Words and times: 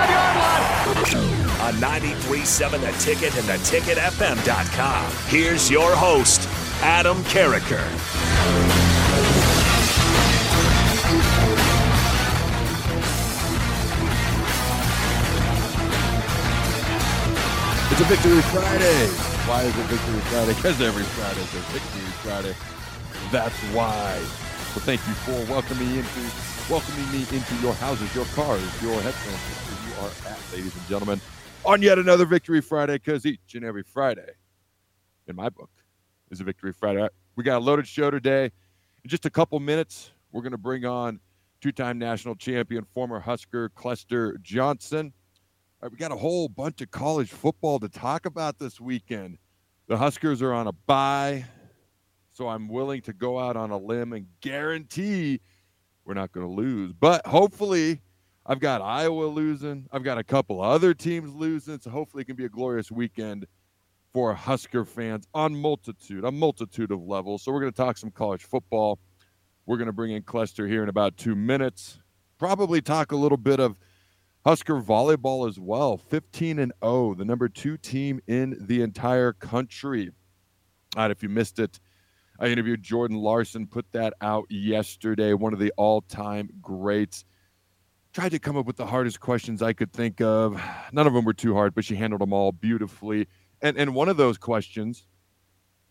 93.7 1.81 2.79
The 2.79 2.91
Ticket 3.03 3.35
and 3.35 3.47
theticketfm.com. 3.59 5.11
Here's 5.29 5.71
your 5.71 5.95
host, 5.95 6.47
Adam 6.83 7.17
Carriker. 7.23 7.81
It's 17.89 17.99
a 17.99 18.05
Victory 18.05 18.41
Friday. 18.53 19.07
Why 19.49 19.63
is 19.63 19.75
it 19.75 19.85
Victory 19.87 20.19
Friday? 20.29 20.53
Because 20.53 20.79
every 20.81 21.03
Friday 21.03 21.41
is 21.41 21.55
a 21.55 21.59
Victory 21.73 22.11
Friday. 22.21 22.55
That's 23.31 23.57
why. 23.73 24.19
So 24.75 24.81
thank 24.81 25.01
you 25.07 25.13
for 25.25 25.51
welcoming 25.51 25.89
me 25.89 25.97
into 25.97 26.21
welcoming 26.69 27.11
me 27.11 27.25
into 27.33 27.55
your 27.55 27.73
houses, 27.73 28.13
your 28.13 28.25
cars, 28.35 28.61
your 28.83 29.01
headphones, 29.01 29.41
wherever 29.49 29.89
you 29.89 30.05
are 30.05 30.31
at, 30.31 30.39
ladies 30.53 30.75
and 30.75 30.87
gentlemen, 30.87 31.19
on 31.65 31.81
yet 31.81 31.99
another 31.99 32.25
Victory 32.25 32.61
Friday. 32.61 32.93
Because 32.93 33.25
each 33.25 33.55
and 33.55 33.63
every 33.63 33.83
Friday, 33.83 34.31
in 35.27 35.35
my 35.35 35.49
book, 35.49 35.69
is 36.29 36.41
a 36.41 36.43
Victory 36.43 36.73
Friday. 36.73 37.07
We 37.35 37.43
got 37.43 37.57
a 37.57 37.63
loaded 37.63 37.87
show 37.87 38.11
today. 38.11 38.45
In 39.03 39.09
just 39.09 39.25
a 39.25 39.29
couple 39.29 39.59
minutes, 39.59 40.11
we're 40.31 40.41
going 40.41 40.51
to 40.51 40.57
bring 40.57 40.85
on 40.85 41.19
two-time 41.61 41.99
national 41.99 42.35
champion, 42.35 42.85
former 42.93 43.19
Husker 43.19 43.69
Clester 43.69 44.37
Johnson. 44.41 45.13
We 45.81 45.97
got 45.97 46.11
a 46.11 46.17
whole 46.17 46.47
bunch 46.47 46.81
of 46.81 46.91
college 46.91 47.29
football 47.29 47.79
to 47.79 47.89
talk 47.89 48.25
about 48.25 48.59
this 48.59 48.79
weekend. 48.79 49.37
The 49.87 49.97
Huskers 49.97 50.41
are 50.41 50.53
on 50.53 50.67
a 50.67 50.71
bye, 50.71 51.45
so 52.33 52.47
I'm 52.47 52.67
willing 52.67 53.01
to 53.01 53.13
go 53.13 53.39
out 53.39 53.57
on 53.57 53.71
a 53.71 53.77
limb 53.77 54.13
and 54.13 54.27
guarantee 54.41 55.41
we're 56.05 56.13
not 56.13 56.31
going 56.31 56.45
to 56.45 56.51
lose. 56.51 56.93
But 56.93 57.25
hopefully, 57.25 57.99
I've 58.51 58.59
got 58.59 58.81
Iowa 58.81 59.27
losing. 59.27 59.87
I've 59.93 60.03
got 60.03 60.17
a 60.17 60.25
couple 60.25 60.61
other 60.61 60.93
teams 60.93 61.33
losing. 61.33 61.79
So 61.79 61.89
hopefully, 61.89 62.23
it 62.23 62.25
can 62.25 62.35
be 62.35 62.43
a 62.43 62.49
glorious 62.49 62.91
weekend 62.91 63.45
for 64.11 64.33
Husker 64.33 64.83
fans 64.83 65.25
on 65.33 65.55
multitude, 65.55 66.25
a 66.25 66.31
multitude 66.33 66.91
of 66.91 67.01
levels. 67.01 67.43
So 67.43 67.53
we're 67.53 67.61
going 67.61 67.71
to 67.71 67.77
talk 67.77 67.97
some 67.97 68.11
college 68.11 68.43
football. 68.43 68.99
We're 69.65 69.77
going 69.77 69.87
to 69.87 69.93
bring 69.93 70.11
in 70.11 70.23
Clester 70.23 70.67
here 70.67 70.83
in 70.83 70.89
about 70.89 71.15
two 71.15 71.33
minutes. 71.33 72.01
Probably 72.37 72.81
talk 72.81 73.13
a 73.13 73.15
little 73.15 73.37
bit 73.37 73.61
of 73.61 73.79
Husker 74.45 74.81
volleyball 74.81 75.47
as 75.47 75.57
well. 75.57 75.95
15 75.95 76.59
and 76.59 76.73
0, 76.83 77.13
the 77.13 77.23
number 77.23 77.47
two 77.47 77.77
team 77.77 78.19
in 78.27 78.57
the 78.59 78.81
entire 78.81 79.31
country. 79.31 80.09
All 80.97 81.03
right, 81.03 81.11
if 81.11 81.23
you 81.23 81.29
missed 81.29 81.57
it, 81.57 81.79
I 82.37 82.47
interviewed 82.47 82.83
Jordan 82.83 83.15
Larson, 83.15 83.65
put 83.65 83.89
that 83.93 84.13
out 84.19 84.47
yesterday, 84.49 85.31
one 85.31 85.53
of 85.53 85.59
the 85.59 85.71
all 85.77 86.01
time 86.01 86.49
greats. 86.61 87.23
Tried 88.13 88.29
to 88.29 88.39
come 88.39 88.57
up 88.57 88.65
with 88.65 88.75
the 88.75 88.85
hardest 88.85 89.21
questions 89.21 89.61
I 89.61 89.71
could 89.71 89.93
think 89.93 90.19
of. 90.19 90.61
None 90.91 91.07
of 91.07 91.13
them 91.13 91.23
were 91.23 91.33
too 91.33 91.53
hard, 91.53 91.73
but 91.73 91.85
she 91.85 91.95
handled 91.95 92.19
them 92.19 92.33
all 92.33 92.51
beautifully. 92.51 93.27
And, 93.61 93.77
and 93.77 93.95
one 93.95 94.09
of 94.09 94.17
those 94.17 94.37
questions, 94.37 95.07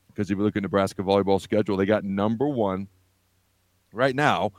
because 0.09 0.31
if 0.31 0.37
you 0.37 0.45
look 0.45 0.55
at 0.55 0.63
Nebraska 0.63 1.03
volleyball 1.03 1.41
schedule, 1.41 1.79
they 1.79 1.87
got 1.87 2.05
number 2.05 2.47
one 2.47 2.89
right 3.93 4.15
now, 4.15 4.53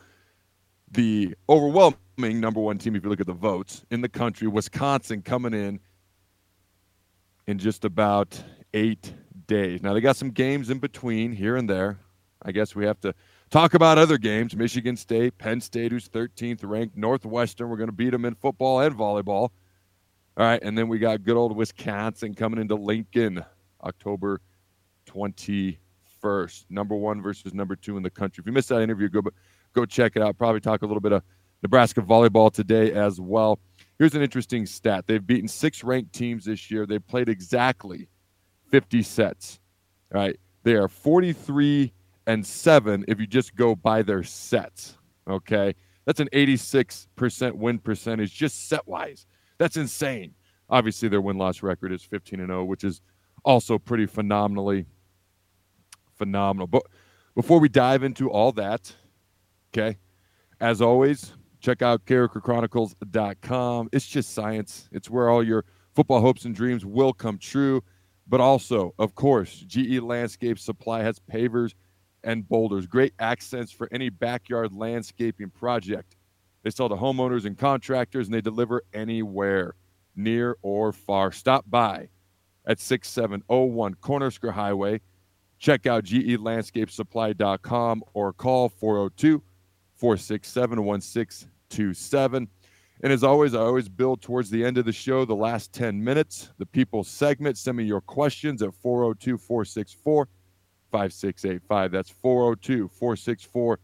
the 0.90 1.36
overwhelming 1.48 2.40
number 2.40 2.60
one 2.60 2.80
team, 2.80 2.96
if 2.96 3.04
you 3.04 3.10
look 3.12 3.22
at 3.22 3.28
the 3.28 3.34
votes 3.34 3.86
in 3.92 4.02
the 4.02 4.10
country, 4.10 4.48
Wisconsin 4.48 5.22
coming 5.22 5.54
in 5.54 5.80
in 7.46 7.60
just 7.60 7.86
about 7.86 8.42
eight 8.74 9.14
days. 9.46 9.84
Now, 9.84 9.94
they 9.94 10.02
got 10.02 10.16
some 10.16 10.32
games 10.32 10.72
in 10.72 10.80
between 10.80 11.32
here 11.32 11.58
and 11.58 11.70
there. 11.70 12.00
I 12.42 12.52
guess 12.52 12.76
we 12.76 12.86
have 12.86 13.00
to 13.02 13.14
talk 13.52 13.74
about 13.74 13.98
other 13.98 14.18
games 14.18 14.56
Michigan 14.56 14.96
State, 14.96 15.38
Penn 15.38 15.62
State, 15.62 15.92
who's 15.92 16.10
13th 16.10 16.62
ranked, 16.64 16.98
Northwestern. 16.98 17.70
We're 17.70 17.78
going 17.78 17.90
to 17.90 17.96
beat 17.96 18.10
them 18.12 18.26
in 18.26 18.34
football 18.34 18.80
and 18.80 18.96
volleyball. 18.96 19.50
All 20.38 20.46
right. 20.46 20.62
And 20.64 20.78
then 20.78 20.88
we 20.88 20.98
got 20.98 21.24
good 21.24 21.36
old 21.36 21.56
Wisconsin 21.56 22.34
coming 22.34 22.60
into 22.60 22.76
Lincoln 22.76 23.44
October 23.84 24.42
21st. 25.06 26.66
Number 26.70 26.96
one 26.96 27.22
versus 27.22 27.54
number 27.54 27.76
two 27.76 27.98
in 27.98 28.04
the 28.04 28.10
country. 28.10 28.42
If 28.42 28.48
you 28.48 28.54
missed 28.54 28.70
that 28.70 28.82
interview, 28.82 29.10
go, 29.10 29.22
go 29.74 29.86
check 29.86 30.14
it 30.16 30.22
out. 30.22 30.38
Probably 30.38 30.62
talk 30.62 30.82
a 30.82 30.86
little 30.86 31.02
bit 31.02 31.12
of 31.12 31.22
Nebraska 31.62 32.02
volleyball 32.02 32.52
today 32.52 32.94
as 32.94 33.20
well. 33.20 33.60
Here's 34.00 34.16
an 34.16 34.22
interesting 34.24 34.66
stat. 34.66 35.06
They've 35.06 35.26
beaten 35.26 35.48
six 35.48 35.84
ranked 35.84 36.14
teams 36.14 36.46
this 36.46 36.72
year. 36.72 36.86
They've 36.86 37.06
played 37.06 37.30
exactly 37.30 38.08
50 38.70 39.04
sets. 39.04 39.60
All 40.16 40.22
right. 40.22 40.40
They 40.64 40.76
are 40.76 40.88
43 40.88 41.92
and 42.32 42.46
7 42.46 43.04
if 43.08 43.20
you 43.20 43.28
just 43.28 43.56
go 43.56 43.76
by 43.76 44.02
their 44.02 44.24
sets. 44.24 44.98
Okay. 45.30 45.76
That's 46.06 46.20
an 46.20 46.30
86% 46.34 47.54
win 47.54 47.80
percentage 47.80 48.34
just 48.34 48.70
set 48.70 48.88
wise. 48.88 49.28
That's 49.58 49.78
insane. 49.78 50.34
Obviously, 50.70 51.10
their 51.10 51.22
win 51.22 51.38
loss 51.38 51.62
record 51.62 51.92
is 51.92 52.04
15 52.04 52.40
and 52.40 52.50
0, 52.50 52.64
which 52.64 52.84
is 52.84 53.02
also 53.44 53.78
pretty 53.78 54.06
phenomenally 54.06 54.86
phenomenal. 56.16 56.68
But 56.68 56.84
before 57.36 57.60
we 57.60 57.68
dive 57.68 58.04
into 58.04 58.32
all 58.32 58.52
that, 58.54 58.94
okay, 59.70 59.98
as 60.60 60.82
always, 60.82 61.34
check 61.60 61.82
out 61.82 62.06
carrikerchronicles.com. 62.06 63.90
It's 63.92 64.08
just 64.08 64.34
science. 64.34 64.90
It's 64.92 65.10
where 65.10 65.30
all 65.30 65.44
your 65.44 65.66
football 65.94 66.22
hopes 66.22 66.46
and 66.46 66.56
dreams 66.56 66.86
will 66.86 67.14
come 67.14 67.38
true. 67.38 67.84
But 68.28 68.40
also, 68.40 68.94
of 68.98 69.14
course, 69.16 69.64
GE 69.68 70.00
Landscape 70.00 70.58
Supply 70.58 71.04
has 71.04 71.20
pavers 71.20 71.74
and 72.24 72.48
boulders, 72.48 72.88
great 72.88 73.14
accents 73.20 73.72
for 73.72 73.88
any 73.92 74.10
backyard 74.10 74.74
landscaping 74.74 75.50
project. 75.50 76.16
They 76.64 76.70
sell 76.70 76.90
to 76.90 76.96
homeowners 76.96 77.46
and 77.46 77.58
contractors, 77.58 78.28
and 78.28 78.34
they 78.34 78.42
deliver 78.42 78.84
anywhere, 78.94 79.76
near 80.16 80.58
or 80.62 80.92
far. 80.92 81.32
Stop 81.32 81.66
by 81.70 82.10
at 82.66 82.80
6701 82.80 83.96
Cornhusker 83.96 84.54
Highway. 84.54 85.02
Check 85.58 85.86
out 85.86 86.06
gelandscapesupply.com 86.06 88.04
or 88.14 88.34
call 88.34 88.70
402 88.70 89.42
467 89.96 90.84
1627. 90.84 92.48
And 93.04 93.12
as 93.12 93.24
always, 93.24 93.56
I 93.56 93.60
always 93.60 93.90
build 93.90 94.22
towards 94.22 94.52
the 94.52 94.64
end 94.64 94.78
of 94.78 94.86
the 94.86 94.92
show, 94.92 95.26
the 95.26 95.36
last 95.36 95.74
10 95.74 96.04
minutes, 96.04 96.52
the 96.60 96.68
people 96.68 97.04
segment. 97.04 97.58
Send 97.58 97.78
me 97.78 97.84
your 97.84 98.02
questions 98.02 98.62
at 98.62 98.76
402 98.76 99.38
464 99.40 100.28
5685. 100.92 101.92
That's 101.92 102.10
402 102.10 102.88
464 102.90 103.80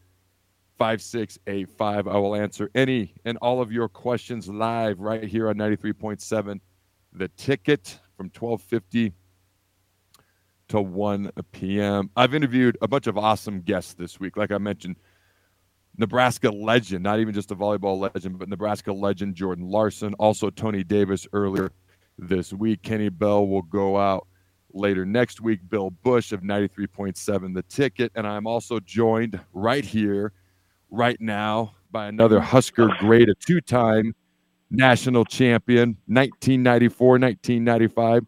5685. 0.77 2.07
I 2.07 2.17
will 2.17 2.35
answer 2.35 2.69
any 2.75 3.15
and 3.25 3.37
all 3.41 3.61
of 3.61 3.71
your 3.71 3.89
questions 3.89 4.47
live 4.47 4.99
right 4.99 5.23
here 5.23 5.49
on 5.49 5.55
93.7. 5.55 6.59
The 7.13 7.27
ticket 7.29 7.99
from 8.15 8.27
1250 8.27 9.13
to 10.69 10.81
1 10.81 11.31
p.m. 11.51 12.09
I've 12.15 12.33
interviewed 12.33 12.77
a 12.81 12.87
bunch 12.87 13.07
of 13.07 13.17
awesome 13.17 13.61
guests 13.61 13.93
this 13.93 14.19
week. 14.19 14.37
Like 14.37 14.51
I 14.51 14.57
mentioned, 14.57 14.97
Nebraska 15.97 16.49
legend, 16.49 17.03
not 17.03 17.19
even 17.19 17.33
just 17.33 17.51
a 17.51 17.55
volleyball 17.55 18.11
legend, 18.13 18.37
but 18.37 18.49
Nebraska 18.49 18.93
legend 18.93 19.35
Jordan 19.35 19.67
Larson. 19.67 20.13
Also, 20.15 20.49
Tony 20.49 20.83
Davis 20.83 21.27
earlier 21.33 21.71
this 22.19 22.53
week. 22.53 22.83
Kenny 22.83 23.09
Bell 23.09 23.47
will 23.47 23.63
go 23.63 23.97
out 23.97 24.27
later 24.77 25.05
next 25.05 25.41
week. 25.41 25.59
Bill 25.69 25.89
Bush 25.89 26.31
of 26.31 26.41
93.7 26.41 27.53
The 27.53 27.63
Ticket. 27.63 28.11
And 28.15 28.27
I'm 28.27 28.47
also 28.47 28.79
joined 28.79 29.39
right 29.53 29.83
here, 29.83 30.33
right 30.89 31.19
now, 31.19 31.73
by 31.91 32.07
another 32.07 32.39
Husker 32.39 32.89
great, 32.99 33.29
a 33.29 33.35
two 33.35 33.61
time 33.61 34.13
national 34.69 35.25
champion, 35.25 35.97
1994, 36.07 37.07
1995. 37.19 38.25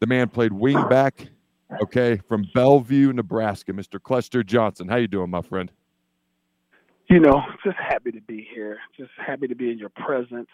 The 0.00 0.06
man 0.06 0.28
played 0.28 0.52
wingback, 0.52 1.28
okay, 1.82 2.20
from 2.28 2.46
Bellevue, 2.54 3.12
Nebraska, 3.12 3.72
Mr. 3.72 4.02
Clester 4.02 4.42
Johnson. 4.42 4.88
How 4.88 4.96
you 4.96 5.08
doing, 5.08 5.30
my 5.30 5.42
friend? 5.42 5.70
You 7.08 7.20
know, 7.20 7.40
just 7.64 7.76
happy 7.76 8.10
to 8.12 8.20
be 8.20 8.46
here. 8.52 8.78
Just 8.96 9.10
happy 9.16 9.46
to 9.46 9.54
be 9.54 9.70
in 9.70 9.78
your 9.78 9.90
presence. 9.90 10.48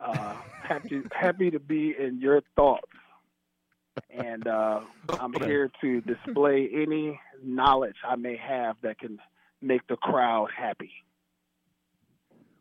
Uh, 0.00 0.34
happy, 0.62 1.02
happy 1.12 1.50
to 1.50 1.60
be 1.60 1.94
in 1.98 2.20
your 2.20 2.42
thoughts. 2.56 2.90
And 4.08 4.46
uh, 4.46 4.80
I'm 5.08 5.32
here 5.32 5.70
to 5.80 6.00
display 6.00 6.68
any 6.72 7.20
knowledge 7.42 7.96
I 8.06 8.16
may 8.16 8.36
have 8.36 8.76
that 8.82 8.98
can 8.98 9.18
make 9.62 9.86
the 9.88 9.96
crowd 9.96 10.48
happy. 10.56 10.92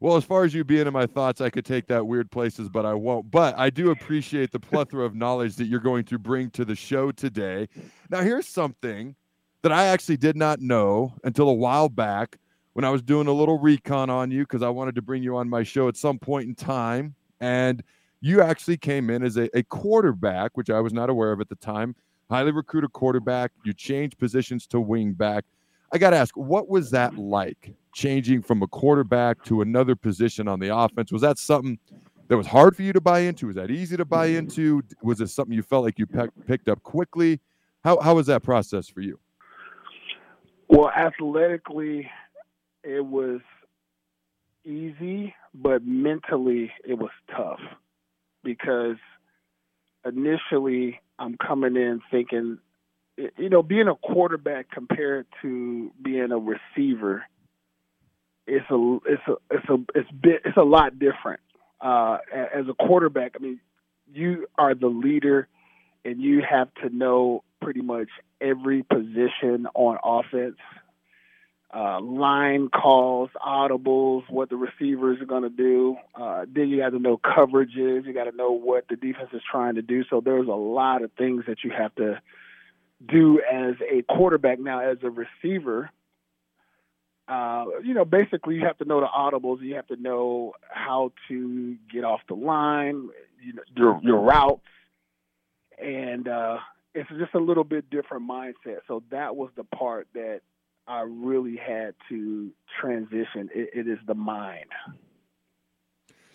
Well, 0.02 0.16
as 0.16 0.24
far 0.24 0.46
as 0.46 0.54
you 0.54 0.64
being 0.64 0.88
in 0.88 0.94
my 0.94 1.06
thoughts, 1.06 1.42
I 1.42 1.50
could 1.50 1.66
take 1.66 1.88
that 1.88 2.08
weird 2.08 2.32
places, 2.32 2.70
but 2.70 2.86
I 2.86 2.94
won't. 2.94 3.30
But 3.30 3.58
I 3.60 3.70
do 3.70 3.92
appreciate 3.92 4.52
the 4.52 4.60
plethora 4.60 5.04
of 5.06 5.14
knowledge 5.14 5.58
that 5.58 5.66
you're 5.66 5.82
going 5.82 6.06
to 6.06 6.18
bring 6.18 6.50
to 6.52 6.64
the 6.64 6.76
show 6.76 7.12
today. 7.12 7.68
Now, 8.10 8.22
here's 8.22 8.48
something 8.48 9.16
that 9.62 9.74
I 9.74 9.88
actually 9.88 10.16
did 10.16 10.38
not 10.38 10.62
know 10.62 11.16
until 11.26 11.50
a 11.50 11.54
while 11.54 11.90
back 11.90 12.38
when 12.74 12.86
I 12.86 12.92
was 12.92 13.02
doing 13.02 13.28
a 13.28 13.34
little 13.34 13.60
recon 13.60 14.10
on 14.10 14.32
you 14.32 14.44
because 14.44 14.62
I 14.62 14.70
wanted 14.70 14.96
to 14.96 15.02
bring 15.02 15.22
you 15.22 15.36
on 15.36 15.50
my 15.50 15.64
show 15.64 15.90
at 15.90 15.98
some 15.98 16.18
point 16.18 16.48
in 16.48 16.56
time. 16.56 17.16
And 17.42 17.84
you 18.22 18.42
actually 18.42 18.78
came 18.78 19.10
in 19.10 19.24
as 19.24 19.38
a, 19.38 19.50
a 19.58 19.64
quarterback, 19.64 20.58
which 20.58 20.70
I 20.70 20.80
was 20.80 20.94
not 20.94 21.10
aware 21.10 21.32
of 21.32 21.40
at 21.42 21.50
the 21.50 21.56
time. 21.56 21.96
Highly 22.30 22.52
recruited 22.52 22.94
quarterback. 22.94 23.52
You 23.64 23.74
changed 23.74 24.18
positions 24.18 24.68
to 24.68 24.80
wing 24.80 25.14
back. 25.14 25.46
I 25.92 25.98
got 25.98 26.12
to 26.12 26.18
ask, 26.18 26.36
what 26.38 26.70
was 26.70 26.92
that 26.92 27.18
like 27.18 27.74
changing 27.94 28.44
from 28.44 28.62
a 28.62 28.68
quarterback 28.68 29.44
to 29.46 29.62
another 29.62 29.96
position 29.96 30.48
on 30.48 30.60
the 30.60 30.76
offense? 30.76 31.12
Was 31.12 31.24
that 31.24 31.40
something 31.40 31.80
that 32.28 32.38
was 32.38 32.46
hard 32.46 32.76
for 32.76 32.84
you 32.84 32.94
to 32.94 33.02
buy 33.02 33.22
into? 33.22 33.48
Was 33.48 33.56
that 33.56 33.72
easy 33.72 33.98
to 33.98 34.06
buy 34.06 34.28
into? 34.28 34.84
Was 35.02 35.22
it 35.22 35.30
something 35.30 35.56
you 35.56 35.64
felt 35.64 35.84
like 35.84 35.98
you 35.98 36.06
pe- 36.06 36.28
picked 36.46 36.70
up 36.70 36.84
quickly? 36.84 37.40
How, 37.84 38.00
how 38.00 38.16
was 38.16 38.28
that 38.28 38.44
process 38.44 38.88
for 38.88 39.02
you? 39.02 39.18
Well, 40.68 40.92
athletically, 40.92 42.08
it 42.84 43.04
was 43.04 43.40
easy, 44.64 45.34
but 45.56 45.84
mentally, 45.84 46.72
it 46.88 46.94
was 46.94 47.10
tough 47.36 47.60
because 48.44 48.98
initially 50.06 51.00
I'm 51.18 51.38
coming 51.38 51.76
in 51.76 52.02
thinking 52.12 52.60
you 53.38 53.50
know, 53.50 53.64
being 53.64 53.88
a 53.88 53.96
quarterback 53.96 54.72
compared 54.72 55.26
to 55.42 55.92
being 56.02 56.32
a 56.32 56.38
receiver, 56.38 57.24
it's 58.48 58.66
a 58.72 58.98
it's 59.06 59.22
a 59.28 59.34
it's 59.52 59.70
a 59.70 59.78
it's 59.96 60.12
bit 60.12 60.42
it's 60.46 60.58
a 60.58 60.64
lot 60.64 60.98
different. 61.00 61.42
Uh, 61.82 62.18
as 62.34 62.66
a 62.68 62.74
quarterback, 62.74 63.34
I 63.36 63.40
mean, 63.40 63.60
you 64.12 64.48
are 64.58 64.76
the 64.76 64.88
leader, 64.88 65.48
and 66.04 66.22
you 66.22 66.42
have 66.50 66.74
to 66.84 66.96
know 66.96 67.44
pretty 67.62 67.82
much 67.82 68.10
every 68.42 68.84
position 68.84 69.68
on 69.76 69.98
offense. 70.04 70.58
Uh, 71.72 72.02
line 72.02 72.68
calls, 72.70 73.30
audibles, 73.46 74.24
what 74.28 74.50
the 74.50 74.56
receivers 74.56 75.22
are 75.22 75.26
going 75.26 75.44
to 75.44 75.50
do. 75.50 75.96
Uh, 76.16 76.44
then 76.52 76.68
you 76.68 76.78
got 76.78 76.90
to 76.90 77.00
know 77.00 77.16
coverages. 77.18 78.06
You 78.06 78.14
got 78.14 78.24
to 78.24 78.36
know 78.36 78.52
what 78.52 78.88
the 78.90 78.96
defense 78.96 79.30
is 79.34 79.42
trying 79.50 79.76
to 79.76 79.84
do. 79.84 80.04
So 80.10 80.20
there's 80.20 80.48
a 80.48 80.52
lot 80.52 81.04
of 81.04 81.12
things 81.12 81.44
that 81.48 81.64
you 81.64 81.70
have 81.70 81.94
to 81.96 82.20
do 83.08 83.40
as 83.40 83.76
a 83.88 84.02
quarterback. 84.12 84.60
Now, 84.60 84.80
as 84.80 84.98
a 85.04 85.12
receiver, 85.12 85.92
uh, 87.28 87.66
you 87.84 87.94
know, 87.94 88.06
basically 88.06 88.56
you 88.56 88.66
have 88.66 88.78
to 88.80 88.86
know 88.86 89.00
the 89.02 89.08
audibles. 89.08 89.62
You 89.62 89.76
have 89.76 89.88
to 89.88 89.96
know 89.96 90.54
how 90.72 91.12
to 91.28 91.76
get 91.94 92.04
off 92.04 92.22
the 92.28 92.34
line, 92.34 93.10
you 93.44 93.54
know, 93.54 93.62
your, 93.76 94.00
your 94.02 94.20
routes, 94.22 94.66
and 95.78 96.28
uh, 96.28 96.58
it's 96.96 97.10
just 97.20 97.36
a 97.36 97.40
little 97.40 97.64
bit 97.64 97.92
different 97.92 98.28
mindset. 98.28 98.80
So 98.88 99.04
that 99.12 99.36
was 99.36 99.52
the 99.56 99.64
part 99.64 100.08
that 100.16 100.42
I 100.90 101.02
really 101.02 101.56
had 101.56 101.94
to 102.10 102.50
transition. 102.82 103.50
it, 103.54 103.70
it 103.74 103.88
is 103.88 104.00
the 104.08 104.16
mind. 104.16 104.66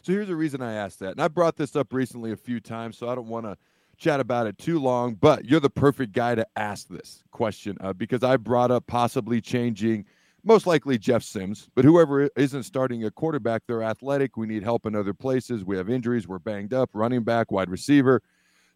So 0.03 0.13
here's 0.13 0.29
the 0.29 0.37
reason 0.37 0.63
I 0.63 0.75
asked 0.75 1.01
that, 1.01 1.13
and 1.13 1.21
I 1.21 1.29
brought 1.29 1.57
this 1.57 1.75
up 1.75 1.93
recently 1.93 2.31
a 2.31 2.37
few 2.37 2.61
times, 2.61 2.97
so 2.97 3.09
I 3.09 3.15
don't 3.15 3.27
want 3.27 3.47
to 3.47 3.57
chat 3.97 4.21
about 4.21 4.47
it 4.47 4.57
too 4.59 4.79
long, 4.79 5.15
but 5.15 5.45
you're 5.45 5.61
the 5.61 5.71
perfect 5.71 6.13
guy 6.13 6.35
to 6.35 6.47
ask 6.57 6.89
this 6.89 7.25
question 7.31 7.77
uh, 7.81 7.93
because 7.93 8.23
I 8.23 8.37
brought 8.37 8.71
up 8.71 8.87
possibly 8.87 9.41
changing, 9.41 10.05
most 10.45 10.67
likely 10.67 10.99
Jeff 10.99 11.23
Sims, 11.23 11.69
but 11.75 11.85
whoever 11.85 12.29
isn't 12.37 12.65
starting 12.65 13.05
a 13.05 13.11
quarterback, 13.11 13.63
they're 13.67 13.83
athletic. 13.83 14.37
We 14.37 14.47
need 14.47 14.63
help 14.63 14.87
in 14.87 14.95
other 14.95 15.15
places. 15.15 15.65
We 15.65 15.77
have 15.79 15.89
injuries. 15.91 16.29
We're 16.29 16.39
banged 16.39 16.75
up, 16.75 16.91
running 16.93 17.25
back, 17.25 17.51
wide 17.51 17.71
receiver. 17.71 18.23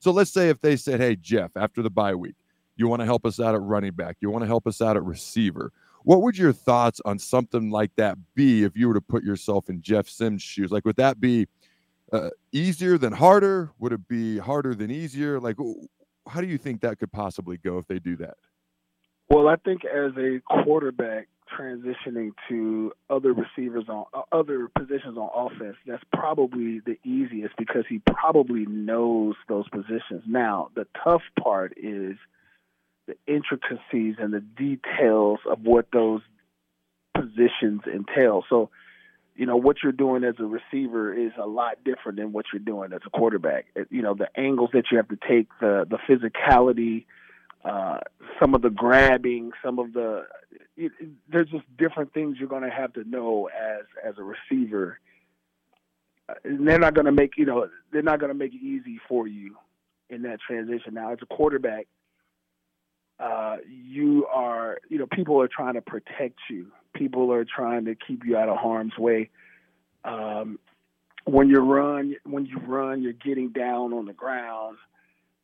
So 0.00 0.10
let's 0.10 0.32
say 0.32 0.48
if 0.48 0.60
they 0.60 0.76
said, 0.76 0.98
hey, 0.98 1.14
Jeff, 1.16 1.50
after 1.56 1.82
the 1.82 1.90
bye 1.90 2.14
week, 2.14 2.36
you 2.78 2.88
want 2.88 3.00
to 3.00 3.06
help 3.06 3.26
us 3.26 3.40
out 3.40 3.54
at 3.54 3.60
running 3.60 3.92
back, 3.92 4.16
you 4.20 4.30
want 4.30 4.42
to 4.42 4.46
help 4.46 4.66
us 4.66 4.80
out 4.80 4.96
at 4.96 5.04
receiver. 5.04 5.72
What 6.04 6.22
would 6.22 6.38
your 6.38 6.52
thoughts 6.52 7.00
on 7.04 7.18
something 7.18 7.70
like 7.70 7.90
that 7.96 8.16
be 8.34 8.64
if 8.64 8.76
you 8.76 8.88
were 8.88 8.94
to 8.94 9.00
put 9.00 9.24
yourself 9.24 9.68
in 9.68 9.82
Jeff 9.82 10.08
Sims' 10.08 10.42
shoes? 10.42 10.70
Like, 10.70 10.84
would 10.84 10.96
that 10.96 11.20
be 11.20 11.46
uh, 12.12 12.30
easier 12.52 12.96
than 12.96 13.12
harder? 13.12 13.72
Would 13.78 13.92
it 13.92 14.08
be 14.08 14.38
harder 14.38 14.74
than 14.74 14.90
easier? 14.90 15.40
Like, 15.40 15.56
how 16.26 16.40
do 16.40 16.46
you 16.46 16.58
think 16.58 16.80
that 16.80 16.98
could 16.98 17.12
possibly 17.12 17.58
go 17.58 17.78
if 17.78 17.86
they 17.88 17.98
do 17.98 18.16
that? 18.16 18.36
Well, 19.28 19.48
I 19.48 19.56
think 19.56 19.84
as 19.84 20.12
a 20.16 20.40
quarterback 20.64 21.28
transitioning 21.58 22.32
to 22.48 22.92
other 23.10 23.32
receivers 23.32 23.84
on 23.88 24.04
uh, 24.14 24.22
other 24.32 24.68
positions 24.68 25.16
on 25.18 25.28
offense, 25.34 25.76
that's 25.86 26.02
probably 26.12 26.80
the 26.80 26.98
easiest 27.04 27.56
because 27.56 27.84
he 27.88 28.00
probably 28.06 28.66
knows 28.66 29.34
those 29.48 29.68
positions. 29.68 30.22
Now, 30.26 30.70
the 30.74 30.86
tough 31.04 31.22
part 31.42 31.74
is 31.76 32.16
the 33.08 33.16
intricacies 33.26 34.16
and 34.18 34.32
the 34.32 34.40
details 34.40 35.40
of 35.50 35.62
what 35.62 35.86
those 35.92 36.20
positions 37.14 37.80
entail. 37.92 38.44
So 38.48 38.70
you 39.34 39.46
know 39.46 39.56
what 39.56 39.78
you're 39.82 39.92
doing 39.92 40.24
as 40.24 40.34
a 40.38 40.44
receiver 40.44 41.14
is 41.14 41.32
a 41.40 41.46
lot 41.46 41.82
different 41.84 42.18
than 42.18 42.32
what 42.32 42.46
you're 42.52 42.60
doing 42.60 42.92
as 42.92 43.00
a 43.06 43.10
quarterback. 43.10 43.66
You 43.90 44.02
know 44.02 44.14
the 44.14 44.28
angles 44.38 44.70
that 44.74 44.86
you 44.90 44.98
have 44.98 45.08
to 45.08 45.18
take, 45.28 45.48
the 45.60 45.86
the 45.88 45.98
physicality, 46.08 47.06
uh, 47.64 47.98
some 48.38 48.54
of 48.54 48.62
the 48.62 48.70
grabbing, 48.70 49.52
some 49.64 49.78
of 49.78 49.92
the 49.94 50.26
it, 50.76 50.92
it, 51.00 51.08
there's 51.30 51.48
just 51.48 51.64
different 51.76 52.12
things 52.12 52.36
you're 52.38 52.48
going 52.48 52.62
to 52.62 52.70
have 52.70 52.92
to 52.94 53.04
know 53.04 53.48
as 53.48 53.84
as 54.04 54.14
a 54.18 54.22
receiver. 54.22 54.98
And 56.44 56.68
they're 56.68 56.78
not 56.78 56.92
going 56.92 57.06
to 57.06 57.12
make 57.12 57.38
you 57.38 57.46
know 57.46 57.68
they're 57.90 58.02
not 58.02 58.20
going 58.20 58.30
to 58.30 58.38
make 58.38 58.52
it 58.52 58.62
easy 58.62 59.00
for 59.08 59.26
you 59.26 59.56
in 60.10 60.22
that 60.22 60.40
transition. 60.46 60.94
Now 60.94 61.12
as 61.12 61.18
a 61.22 61.26
quarterback, 61.26 61.86
uh, 63.20 63.56
you 63.66 64.26
are 64.26 64.78
you 64.88 64.98
know 64.98 65.06
people 65.06 65.40
are 65.40 65.48
trying 65.48 65.74
to 65.74 65.82
protect 65.82 66.38
you 66.50 66.70
people 66.98 67.32
are 67.32 67.44
trying 67.44 67.84
to 67.86 67.94
keep 67.94 68.24
you 68.24 68.36
out 68.36 68.48
of 68.48 68.58
harm's 68.58 68.98
way. 68.98 69.30
Um, 70.04 70.58
when 71.24 71.48
you 71.48 71.60
run, 71.60 72.16
when 72.24 72.46
you 72.46 72.58
run, 72.58 73.02
you're 73.02 73.12
getting 73.12 73.50
down 73.50 73.92
on 73.92 74.06
the 74.06 74.12
ground. 74.12 74.78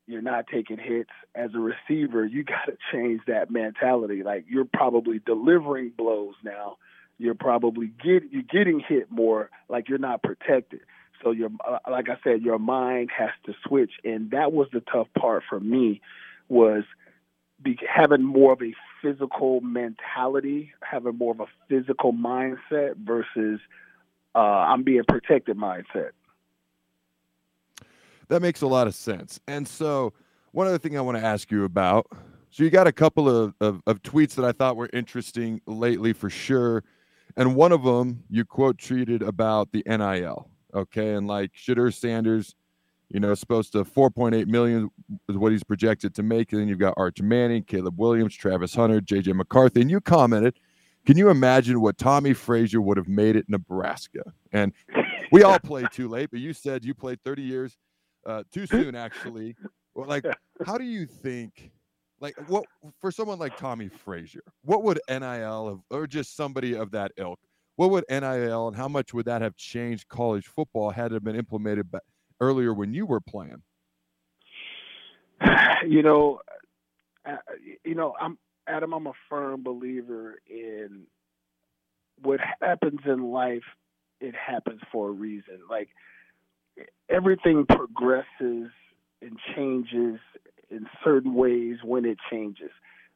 You're 0.06 0.22
not 0.22 0.46
taking 0.52 0.78
hits. 0.78 1.10
As 1.34 1.50
a 1.54 1.58
receiver, 1.58 2.26
you 2.26 2.44
got 2.44 2.66
to 2.66 2.76
change 2.92 3.22
that 3.26 3.50
mentality. 3.50 4.22
Like 4.22 4.46
you're 4.48 4.66
probably 4.66 5.20
delivering 5.24 5.92
blows 5.96 6.34
now. 6.42 6.78
You're 7.16 7.34
probably 7.34 7.86
get 7.86 8.24
you're 8.30 8.42
getting 8.42 8.80
hit 8.80 9.10
more. 9.10 9.50
Like 9.68 9.88
you're 9.88 9.98
not 9.98 10.22
protected. 10.22 10.80
So 11.22 11.30
your 11.30 11.50
uh, 11.66 11.78
like 11.90 12.08
I 12.08 12.16
said, 12.24 12.42
your 12.42 12.58
mind 12.58 13.10
has 13.16 13.30
to 13.46 13.54
switch, 13.66 13.92
and 14.02 14.32
that 14.32 14.52
was 14.52 14.68
the 14.72 14.80
tough 14.80 15.06
part 15.16 15.44
for 15.48 15.60
me. 15.60 16.00
Was 16.48 16.84
be, 17.64 17.78
having 17.92 18.22
more 18.22 18.52
of 18.52 18.62
a 18.62 18.74
physical 19.02 19.60
mentality, 19.60 20.72
having 20.82 21.16
more 21.18 21.32
of 21.32 21.40
a 21.40 21.46
physical 21.68 22.12
mindset 22.12 22.96
versus 22.96 23.60
uh, 24.34 24.38
I'm 24.38 24.82
being 24.82 25.02
protected 25.08 25.56
mindset. 25.56 26.10
That 28.28 28.40
makes 28.40 28.62
a 28.62 28.66
lot 28.66 28.86
of 28.86 28.94
sense. 28.94 29.40
And 29.48 29.66
so, 29.66 30.12
one 30.52 30.66
other 30.66 30.78
thing 30.78 30.96
I 30.96 31.00
want 31.00 31.18
to 31.18 31.24
ask 31.24 31.50
you 31.50 31.64
about. 31.64 32.06
So, 32.50 32.62
you 32.62 32.70
got 32.70 32.86
a 32.86 32.92
couple 32.92 33.28
of, 33.28 33.54
of, 33.60 33.82
of 33.86 34.02
tweets 34.02 34.34
that 34.36 34.44
I 34.44 34.52
thought 34.52 34.76
were 34.76 34.90
interesting 34.92 35.60
lately 35.66 36.12
for 36.12 36.30
sure. 36.30 36.84
And 37.36 37.56
one 37.56 37.72
of 37.72 37.82
them 37.82 38.22
you 38.30 38.44
quote 38.44 38.78
treated 38.78 39.22
about 39.22 39.72
the 39.72 39.82
NIL. 39.86 40.48
Okay. 40.74 41.14
And 41.14 41.26
like 41.26 41.52
Shedeur 41.52 41.92
Sanders 41.92 42.54
you 43.10 43.20
know, 43.20 43.34
supposed 43.34 43.72
to 43.72 43.84
4.8 43.84 44.46
million 44.46 44.90
is 45.28 45.36
what 45.36 45.52
he's 45.52 45.64
projected 45.64 46.14
to 46.14 46.22
make. 46.22 46.52
And 46.52 46.60
then 46.60 46.68
you've 46.68 46.78
got 46.78 46.94
Arch 46.96 47.20
Manning, 47.20 47.62
Caleb 47.62 47.98
Williams, 47.98 48.34
Travis 48.34 48.74
Hunter, 48.74 49.00
JJ 49.00 49.34
McCarthy. 49.34 49.82
And 49.82 49.90
you 49.90 50.00
commented, 50.00 50.58
can 51.06 51.18
you 51.18 51.28
imagine 51.28 51.80
what 51.80 51.98
Tommie 51.98 52.32
Frazier 52.32 52.80
would 52.80 52.96
have 52.96 53.08
made 53.08 53.36
at 53.36 53.48
Nebraska? 53.48 54.32
And 54.52 54.72
we 55.30 55.42
all 55.42 55.58
played 55.64 55.88
too 55.92 56.08
late, 56.08 56.30
but 56.30 56.40
you 56.40 56.52
said 56.52 56.84
you 56.84 56.94
played 56.94 57.22
30 57.22 57.42
years 57.42 57.76
uh, 58.26 58.42
too 58.52 58.66
soon, 58.66 58.94
actually. 58.94 59.54
Well, 59.94 60.08
like, 60.08 60.24
how 60.66 60.78
do 60.78 60.84
you 60.84 61.06
think, 61.06 61.70
like, 62.20 62.34
what 62.48 62.64
for 63.00 63.12
someone 63.12 63.38
like 63.38 63.56
Tommie 63.56 63.88
Frazier, 63.88 64.42
what 64.62 64.82
would 64.82 65.00
NIL 65.08 65.68
have, 65.68 65.80
or 65.90 66.06
just 66.06 66.36
somebody 66.36 66.74
of 66.74 66.90
that 66.92 67.12
ilk, 67.16 67.38
what 67.76 67.90
would 67.90 68.04
NIL 68.08 68.68
and 68.68 68.76
how 68.76 68.88
much 68.88 69.12
would 69.12 69.26
that 69.26 69.42
have 69.42 69.56
changed 69.56 70.08
college 70.08 70.46
football 70.46 70.90
had 70.90 71.12
it 71.12 71.22
been 71.22 71.36
implemented 71.36 71.90
by, 71.90 71.98
earlier 72.44 72.72
when 72.72 72.94
you 72.94 73.06
were 73.06 73.20
playing? 73.20 73.62
you 75.86 76.02
know, 76.02 76.40
uh, 77.26 77.36
you 77.84 77.94
know, 77.94 78.14
I'm 78.20 78.38
Adam. 78.66 78.92
I'm 78.92 79.06
a 79.06 79.12
firm 79.28 79.62
believer 79.62 80.40
in 80.48 81.02
what 82.22 82.40
happens 82.60 83.00
in 83.06 83.30
life. 83.30 83.64
It 84.20 84.34
happens 84.34 84.80
for 84.92 85.08
a 85.08 85.12
reason. 85.12 85.60
Like 85.68 85.88
everything 87.08 87.66
progresses 87.66 88.70
and 89.20 89.38
changes 89.54 90.18
in 90.70 90.86
certain 91.02 91.34
ways 91.34 91.78
when 91.84 92.04
it 92.04 92.18
changes. 92.30 92.70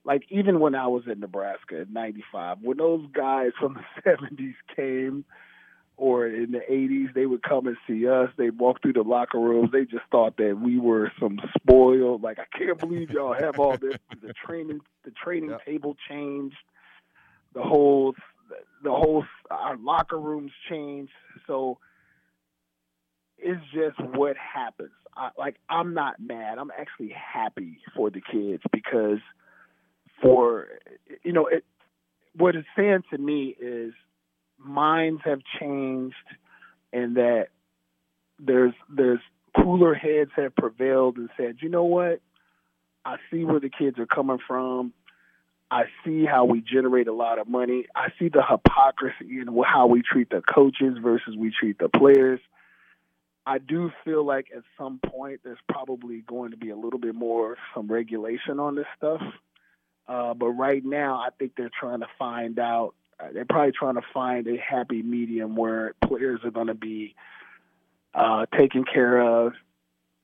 Like 0.04 0.22
even 0.30 0.60
when 0.60 0.74
I 0.74 0.86
was 0.86 1.02
in 1.10 1.20
Nebraska 1.20 1.82
in 1.82 1.92
'95, 1.92 2.58
when 2.62 2.78
those 2.78 3.06
guys 3.12 3.50
from 3.58 3.74
the 3.74 4.02
'70s 4.10 4.54
came 4.74 5.24
or 5.98 6.28
in 6.28 6.52
the 6.52 6.60
80s, 6.60 7.12
they 7.12 7.26
would 7.26 7.42
come 7.42 7.66
and 7.66 7.76
see 7.86 8.06
us. 8.06 8.30
They'd 8.38 8.56
walk 8.56 8.80
through 8.80 8.92
the 8.92 9.02
locker 9.02 9.38
rooms. 9.38 9.70
They 9.72 9.84
just 9.84 10.04
thought 10.12 10.36
that 10.36 10.56
we 10.62 10.78
were 10.78 11.10
some 11.20 11.40
spoiled. 11.60 12.22
Like, 12.22 12.38
I 12.38 12.44
can't 12.56 12.78
believe 12.78 13.10
y'all 13.10 13.34
have 13.34 13.58
all 13.58 13.76
this. 13.76 13.96
The 14.22 14.32
training, 14.46 14.80
the 15.04 15.10
training 15.10 15.50
yep. 15.50 15.64
table 15.66 15.96
changed. 16.08 16.56
The 17.52 17.62
whole, 17.62 18.14
the 18.84 18.92
whole, 18.92 19.24
our 19.50 19.76
locker 19.76 20.20
rooms 20.20 20.52
changed. 20.70 21.10
So 21.48 21.78
it's 23.36 23.60
just 23.74 23.98
what 24.14 24.36
happens. 24.36 24.92
I, 25.16 25.30
like, 25.36 25.56
I'm 25.68 25.94
not 25.94 26.20
mad. 26.20 26.58
I'm 26.58 26.70
actually 26.70 27.10
happy 27.12 27.78
for 27.96 28.08
the 28.08 28.20
kids 28.20 28.62
because 28.70 29.18
for, 30.22 30.68
you 31.24 31.32
know, 31.32 31.48
it, 31.48 31.64
what 32.36 32.54
it's 32.54 32.68
saying 32.76 33.02
to 33.10 33.18
me 33.18 33.56
is– 33.60 33.94
minds 34.58 35.22
have 35.24 35.40
changed 35.60 36.14
and 36.92 37.16
that 37.16 37.48
there's 38.38 38.74
there's 38.88 39.20
cooler 39.56 39.94
heads 39.94 40.30
have 40.36 40.54
prevailed 40.54 41.16
and 41.16 41.28
said, 41.36 41.56
you 41.60 41.68
know 41.68 41.84
what? 41.84 42.20
I 43.04 43.16
see 43.30 43.44
where 43.44 43.60
the 43.60 43.70
kids 43.70 43.98
are 43.98 44.06
coming 44.06 44.38
from. 44.46 44.92
I 45.70 45.84
see 46.04 46.24
how 46.24 46.46
we 46.46 46.62
generate 46.62 47.08
a 47.08 47.12
lot 47.12 47.38
of 47.38 47.48
money. 47.48 47.86
I 47.94 48.08
see 48.18 48.28
the 48.28 48.42
hypocrisy 48.48 49.40
in 49.40 49.48
how 49.66 49.86
we 49.86 50.02
treat 50.02 50.30
the 50.30 50.40
coaches 50.40 50.96
versus 51.02 51.36
we 51.36 51.52
treat 51.58 51.78
the 51.78 51.88
players. 51.88 52.40
I 53.44 53.58
do 53.58 53.90
feel 54.04 54.24
like 54.24 54.48
at 54.54 54.62
some 54.78 54.98
point 54.98 55.40
there's 55.44 55.58
probably 55.68 56.20
going 56.20 56.50
to 56.50 56.56
be 56.56 56.70
a 56.70 56.76
little 56.76 56.98
bit 56.98 57.14
more 57.14 57.56
some 57.74 57.86
regulation 57.88 58.60
on 58.60 58.74
this 58.74 58.86
stuff. 58.96 59.22
Uh, 60.06 60.34
but 60.34 60.48
right 60.48 60.84
now, 60.84 61.16
I 61.16 61.28
think 61.38 61.52
they're 61.56 61.70
trying 61.78 62.00
to 62.00 62.08
find 62.18 62.58
out 62.58 62.94
they're 63.32 63.44
probably 63.44 63.72
trying 63.72 63.94
to 63.94 64.02
find 64.12 64.46
a 64.46 64.56
happy 64.56 65.02
medium 65.02 65.56
where 65.56 65.94
players 66.06 66.40
are 66.44 66.50
going 66.50 66.68
to 66.68 66.74
be 66.74 67.14
uh, 68.14 68.46
taken 68.56 68.84
care 68.84 69.20
of, 69.20 69.52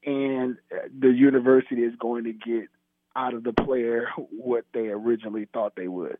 and 0.04 0.56
the 0.98 1.08
university 1.08 1.82
is 1.82 1.94
going 1.98 2.24
to 2.24 2.32
get 2.32 2.68
out 3.16 3.34
of 3.34 3.44
the 3.44 3.52
player 3.52 4.08
what 4.30 4.64
they 4.72 4.88
originally 4.88 5.46
thought 5.52 5.74
they 5.76 5.88
would. 5.88 6.18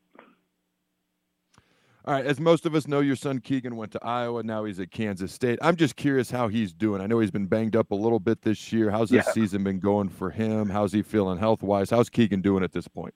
All 2.07 2.13
right, 2.13 2.27
as 2.27 2.39
most 2.39 2.67
of 2.67 2.75
us 2.75 2.87
know, 2.87 3.01
your 3.01 3.17
son 3.17 3.39
Keegan 3.39 3.77
went 3.77 3.93
to 3.93 4.05
Iowa. 4.05 4.43
Now 4.43 4.65
he's 4.65 4.79
at 4.79 4.91
Kansas 4.91 5.33
State. 5.33 5.59
I'm 5.63 5.75
just 5.75 5.97
curious 5.97 6.31
how 6.31 6.49
he's 6.49 6.75
doing. 6.75 7.01
I 7.01 7.07
know 7.07 7.19
he's 7.19 7.31
been 7.31 7.47
banged 7.47 7.77
up 7.77 7.93
a 7.93 7.95
little 7.95 8.21
bit 8.21 8.43
this 8.43 8.75
year. 8.75 8.91
How's 8.91 9.09
this 9.09 9.25
yeah. 9.27 9.33
season 9.33 9.65
been 9.65 9.81
going 9.81 10.11
for 10.11 10.31
him? 10.31 10.69
How's 10.69 10.93
he 10.93 11.01
feeling 11.01 11.39
health 11.39 11.63
wise? 11.63 11.89
How's 11.89 12.11
Keegan 12.11 12.43
doing 12.43 12.63
at 12.63 12.73
this 12.73 12.87
point? 12.87 13.15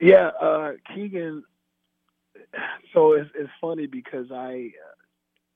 Yeah, 0.00 0.30
uh, 0.40 0.72
Keegan 0.94 1.44
so 2.92 3.12
it's, 3.12 3.30
it's 3.34 3.50
funny 3.60 3.86
because 3.86 4.26
I 4.32 4.70
uh, 4.80 4.94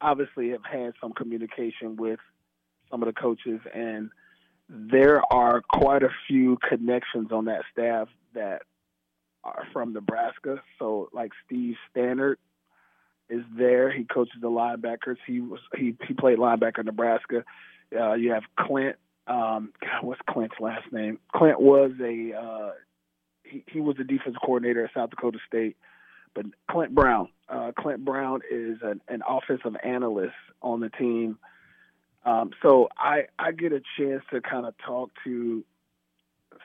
obviously 0.00 0.50
have 0.50 0.64
had 0.64 0.92
some 1.00 1.12
communication 1.12 1.96
with 1.96 2.20
some 2.90 3.02
of 3.02 3.06
the 3.06 3.18
coaches, 3.18 3.60
and 3.74 4.10
there 4.68 5.22
are 5.32 5.62
quite 5.62 6.02
a 6.02 6.10
few 6.26 6.58
connections 6.68 7.32
on 7.32 7.46
that 7.46 7.62
staff 7.72 8.08
that 8.34 8.62
are 9.44 9.64
from 9.72 9.92
Nebraska. 9.92 10.62
So, 10.78 11.08
like 11.12 11.32
Steve 11.46 11.76
Stanard 11.90 12.36
is 13.30 13.42
there. 13.56 13.90
He 13.90 14.04
coaches 14.04 14.36
the 14.40 14.48
linebackers. 14.48 15.16
He 15.26 15.40
was 15.40 15.60
he 15.76 15.96
he 16.06 16.14
played 16.14 16.38
linebacker 16.38 16.80
in 16.80 16.86
Nebraska. 16.86 17.44
Uh, 17.98 18.14
you 18.14 18.32
have 18.32 18.44
Clint. 18.58 18.96
Um, 19.26 19.72
God, 19.80 20.02
what's 20.02 20.20
Clint's 20.28 20.56
last 20.60 20.90
name? 20.92 21.18
Clint 21.34 21.60
was 21.60 21.92
a 22.00 22.32
uh, 22.34 22.70
he, 23.44 23.64
he 23.70 23.80
was 23.80 23.96
the 23.96 24.04
defensive 24.04 24.40
coordinator 24.44 24.84
at 24.84 24.94
South 24.94 25.10
Dakota 25.10 25.38
State. 25.46 25.76
But 26.34 26.46
Clint 26.70 26.94
Brown, 26.94 27.28
uh, 27.48 27.72
Clint 27.78 28.04
Brown 28.04 28.40
is 28.50 28.78
an, 28.82 29.00
an, 29.08 29.22
offensive 29.28 29.76
analyst 29.82 30.34
on 30.62 30.80
the 30.80 30.90
team. 30.90 31.38
Um, 32.24 32.50
so 32.62 32.88
I, 32.96 33.26
I 33.38 33.52
get 33.52 33.72
a 33.72 33.80
chance 33.96 34.22
to 34.32 34.40
kind 34.40 34.66
of 34.66 34.74
talk 34.84 35.10
to 35.24 35.64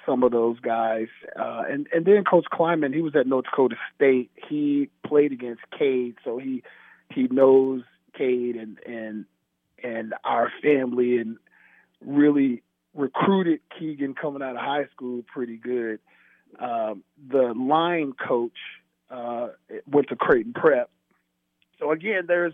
some 0.06 0.24
of 0.24 0.32
those 0.32 0.60
guys. 0.60 1.08
Uh, 1.38 1.64
and, 1.70 1.88
and 1.94 2.06
then 2.06 2.24
Coach 2.24 2.46
Klieman, 2.52 2.94
he 2.94 3.02
was 3.02 3.16
at 3.16 3.28
North 3.28 3.46
Dakota 3.46 3.76
State. 3.96 4.32
He 4.50 4.90
played 5.06 5.32
against 5.32 5.62
Cade, 5.78 6.16
so 6.24 6.38
he 6.38 6.64
he 7.14 7.28
knows 7.30 7.84
Cade 8.18 8.56
and 8.56 8.80
and 8.86 9.26
and 9.84 10.14
our 10.24 10.52
family 10.62 11.18
and 11.18 11.38
really 12.02 12.64
recruited 12.94 13.60
Keegan 13.78 14.16
coming 14.16 14.42
out 14.42 14.56
of 14.56 14.62
high 14.62 14.86
school 14.94 15.24
pretty 15.34 15.58
good. 15.58 16.00
Um, 16.60 17.04
the 17.30 17.54
line 17.54 18.14
coach 18.14 18.58
uh, 19.10 19.50
went 19.88 20.10
to 20.10 20.16
Creighton 20.16 20.54
Prep. 20.54 20.90
So 21.80 21.92
again, 21.92 22.24
there's 22.28 22.54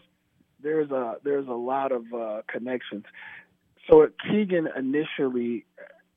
there's 0.61 0.91
a 0.91 1.15
there's 1.23 1.47
a 1.47 1.53
lot 1.53 1.91
of 1.91 2.03
uh, 2.13 2.41
connections. 2.47 3.05
So 3.89 4.07
Keegan 4.27 4.67
initially, 4.77 5.65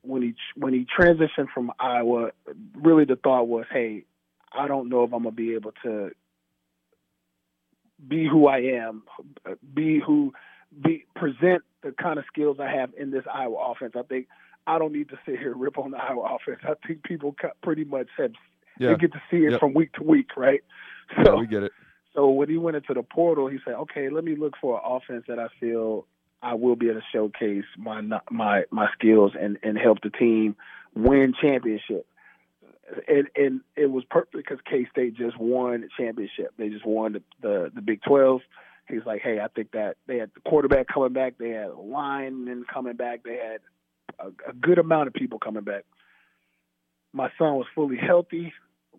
when 0.03 0.23
he 0.23 0.35
when 0.57 0.73
he 0.73 0.87
transitioned 0.99 1.49
from 1.55 1.73
Iowa, 1.79 2.31
really 2.75 3.05
the 3.05 3.17
thought 3.17 3.45
was, 3.45 3.67
hey, 3.71 4.05
I 4.53 4.69
don't 4.69 4.89
know 4.89 5.05
if 5.05 5.13
I'm 5.13 5.23
gonna 5.23 5.35
be 5.35 5.55
able 5.55 5.73
to 5.85 6.11
be 8.07 8.27
who 8.29 8.47
I 8.47 8.59
am, 8.59 9.03
be 9.75 10.01
who 10.05 10.33
be 10.83 11.05
present 11.15 11.63
the 11.83 11.93
kind 11.93 12.19
of 12.19 12.25
skills 12.33 12.59
I 12.61 12.71
have 12.71 12.91
in 12.99 13.11
this 13.11 13.25
Iowa 13.33 13.73
offense. 13.73 13.93
I 13.97 14.03
think 14.03 14.29
I 14.67 14.79
don't 14.79 14.93
need 14.93 15.09
to 15.11 15.19
sit 15.27 15.39
here 15.39 15.53
and 15.53 15.61
rip 15.61 15.79
on 15.79 15.91
the 15.91 15.99
Iowa 15.99 16.37
offense. 16.37 16.61
I 16.65 16.75
think 16.87 17.03
people 17.05 17.35
pretty 17.63 17.85
much 17.85 18.09
have 18.19 18.33
yeah. 18.79 18.91
They 18.91 18.97
get 18.97 19.13
to 19.13 19.23
see 19.31 19.39
it 19.39 19.53
yep. 19.53 19.61
from 19.61 19.75
week 19.75 19.93
to 19.95 20.03
week, 20.03 20.37
right? 20.37 20.63
So 21.17 21.35
yeah, 21.35 21.41
we 21.41 21.47
get 21.47 21.63
it. 21.63 21.73
So 22.15 22.29
when 22.29 22.49
he 22.49 22.57
went 22.57 22.77
into 22.77 22.95
the 22.95 23.03
portal, 23.03 23.49
he 23.49 23.59
said, 23.65 23.75
"Okay, 23.75 24.11
let 24.11 24.25
me 24.25 24.37
look 24.37 24.55
for 24.61 24.77
an 24.77 24.83
offense 24.85 25.25
that 25.29 25.39
I 25.39 25.49
feel 25.61 26.07
I 26.43 26.55
will 26.55 26.77
be 26.77 26.89
able 26.89 27.01
to 27.01 27.07
showcase 27.13 27.65
my 27.77 28.03
my 28.31 28.65
my 28.71 28.89
skills 28.93 29.33
and 29.39 29.59
and 29.63 29.79
help 29.79 30.01
the 30.03 30.11
team 30.11 30.57
win 30.95 31.35
championship." 31.41 32.07
And 33.09 33.29
and 33.37 33.61
it 33.77 33.91
was 33.91 34.05
perfect 34.11 34.37
because 34.37 34.59
K 34.69 34.87
State 34.91 35.17
just 35.17 35.39
won 35.39 35.83
the 35.83 35.89
championship. 35.97 36.53
They 36.59 36.69
just 36.69 36.85
won 36.85 37.15
the, 37.15 37.23
the 37.41 37.73
the 37.75 37.81
Big 37.81 38.03
Twelve. 38.03 38.43
He's 38.89 39.07
like, 39.07 39.23
"Hey, 39.23 39.41
I 39.41 39.49
think 39.49 39.73
that 39.73 39.97
they 40.07 40.19
had 40.19 40.31
the 40.35 40.41
quarterback 40.41 40.89
coming 40.89 41.13
back, 41.13 41.39
they 41.39 41.51
had 41.51 41.69
a 41.69 41.81
lineman 41.81 42.65
coming 42.73 42.97
back, 42.97 43.23
they 43.23 43.37
had 43.37 43.61
a, 44.19 44.51
a 44.51 44.53
good 44.53 44.79
amount 44.79 45.09
of 45.09 45.15
people 45.15 45.39
coming 45.39 45.65
back." 45.65 45.85
My 47.13 47.31
son 47.39 47.55
was 47.57 47.67
fully 47.75 47.97
healthy, 47.97 48.53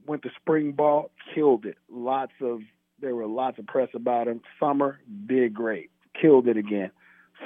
went 0.05 0.21
to 0.23 0.29
spring 0.39 0.73
ball, 0.73 1.11
killed 1.33 1.65
it. 1.65 1.77
Lots 1.89 2.33
of 2.41 2.61
there 2.99 3.15
were 3.15 3.27
lots 3.27 3.59
of 3.59 3.67
press 3.67 3.89
about 3.93 4.27
him. 4.27 4.41
Summer 4.59 4.99
did 5.25 5.53
great, 5.53 5.89
killed 6.19 6.47
it 6.47 6.57
again. 6.57 6.91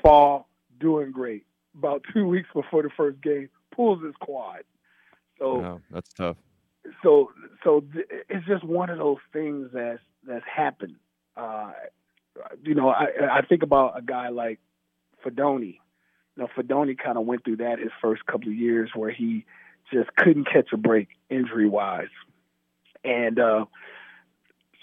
Fall 0.03 0.47
doing 0.79 1.11
great. 1.11 1.45
About 1.77 2.03
two 2.13 2.27
weeks 2.27 2.49
before 2.53 2.83
the 2.83 2.89
first 2.95 3.21
game, 3.21 3.49
pulls 3.71 4.03
his 4.03 4.15
quad. 4.19 4.63
So 5.39 5.59
wow, 5.59 5.81
that's 5.91 6.09
tough. 6.13 6.37
So 7.03 7.31
so 7.63 7.83
th- 7.93 8.05
it's 8.29 8.45
just 8.45 8.63
one 8.63 8.89
of 8.89 8.97
those 8.97 9.17
things 9.31 9.69
that's 9.73 10.01
that's 10.27 10.45
happened. 10.45 10.95
Uh, 11.35 11.71
you 12.63 12.75
know, 12.75 12.89
I 12.89 13.07
I 13.31 13.41
think 13.41 13.63
about 13.63 13.97
a 13.97 14.01
guy 14.01 14.29
like 14.29 14.59
Fidone. 15.25 15.77
You 16.35 16.43
know, 16.43 16.47
Fidone 16.57 16.97
kind 16.97 17.17
of 17.17 17.25
went 17.25 17.43
through 17.43 17.57
that 17.57 17.79
his 17.79 17.91
first 18.01 18.25
couple 18.25 18.49
of 18.49 18.55
years 18.55 18.91
where 18.95 19.11
he 19.11 19.45
just 19.91 20.13
couldn't 20.15 20.45
catch 20.45 20.69
a 20.73 20.77
break 20.77 21.07
injury 21.29 21.67
wise. 21.67 22.07
And 23.03 23.39
uh, 23.39 23.65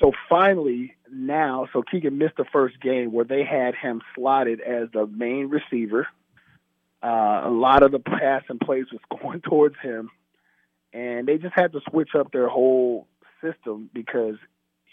so 0.00 0.12
finally, 0.28 0.94
now, 1.10 1.68
so 1.72 1.82
Keegan 1.82 2.18
missed 2.18 2.36
the 2.36 2.44
first 2.52 2.80
game 2.80 3.12
where 3.12 3.24
they 3.24 3.44
had 3.44 3.74
him 3.74 4.02
slotted 4.14 4.60
as 4.60 4.88
the 4.92 5.06
main 5.06 5.48
receiver. 5.48 6.08
Uh, 7.02 7.42
a 7.44 7.50
lot 7.50 7.82
of 7.82 7.92
the 7.92 7.98
pass 7.98 8.42
passing 8.42 8.58
plays 8.58 8.86
was 8.90 9.00
going 9.22 9.40
towards 9.40 9.76
him, 9.82 10.10
and 10.92 11.28
they 11.28 11.38
just 11.38 11.54
had 11.54 11.72
to 11.72 11.80
switch 11.90 12.10
up 12.18 12.32
their 12.32 12.48
whole 12.48 13.06
system 13.42 13.90
because 13.92 14.36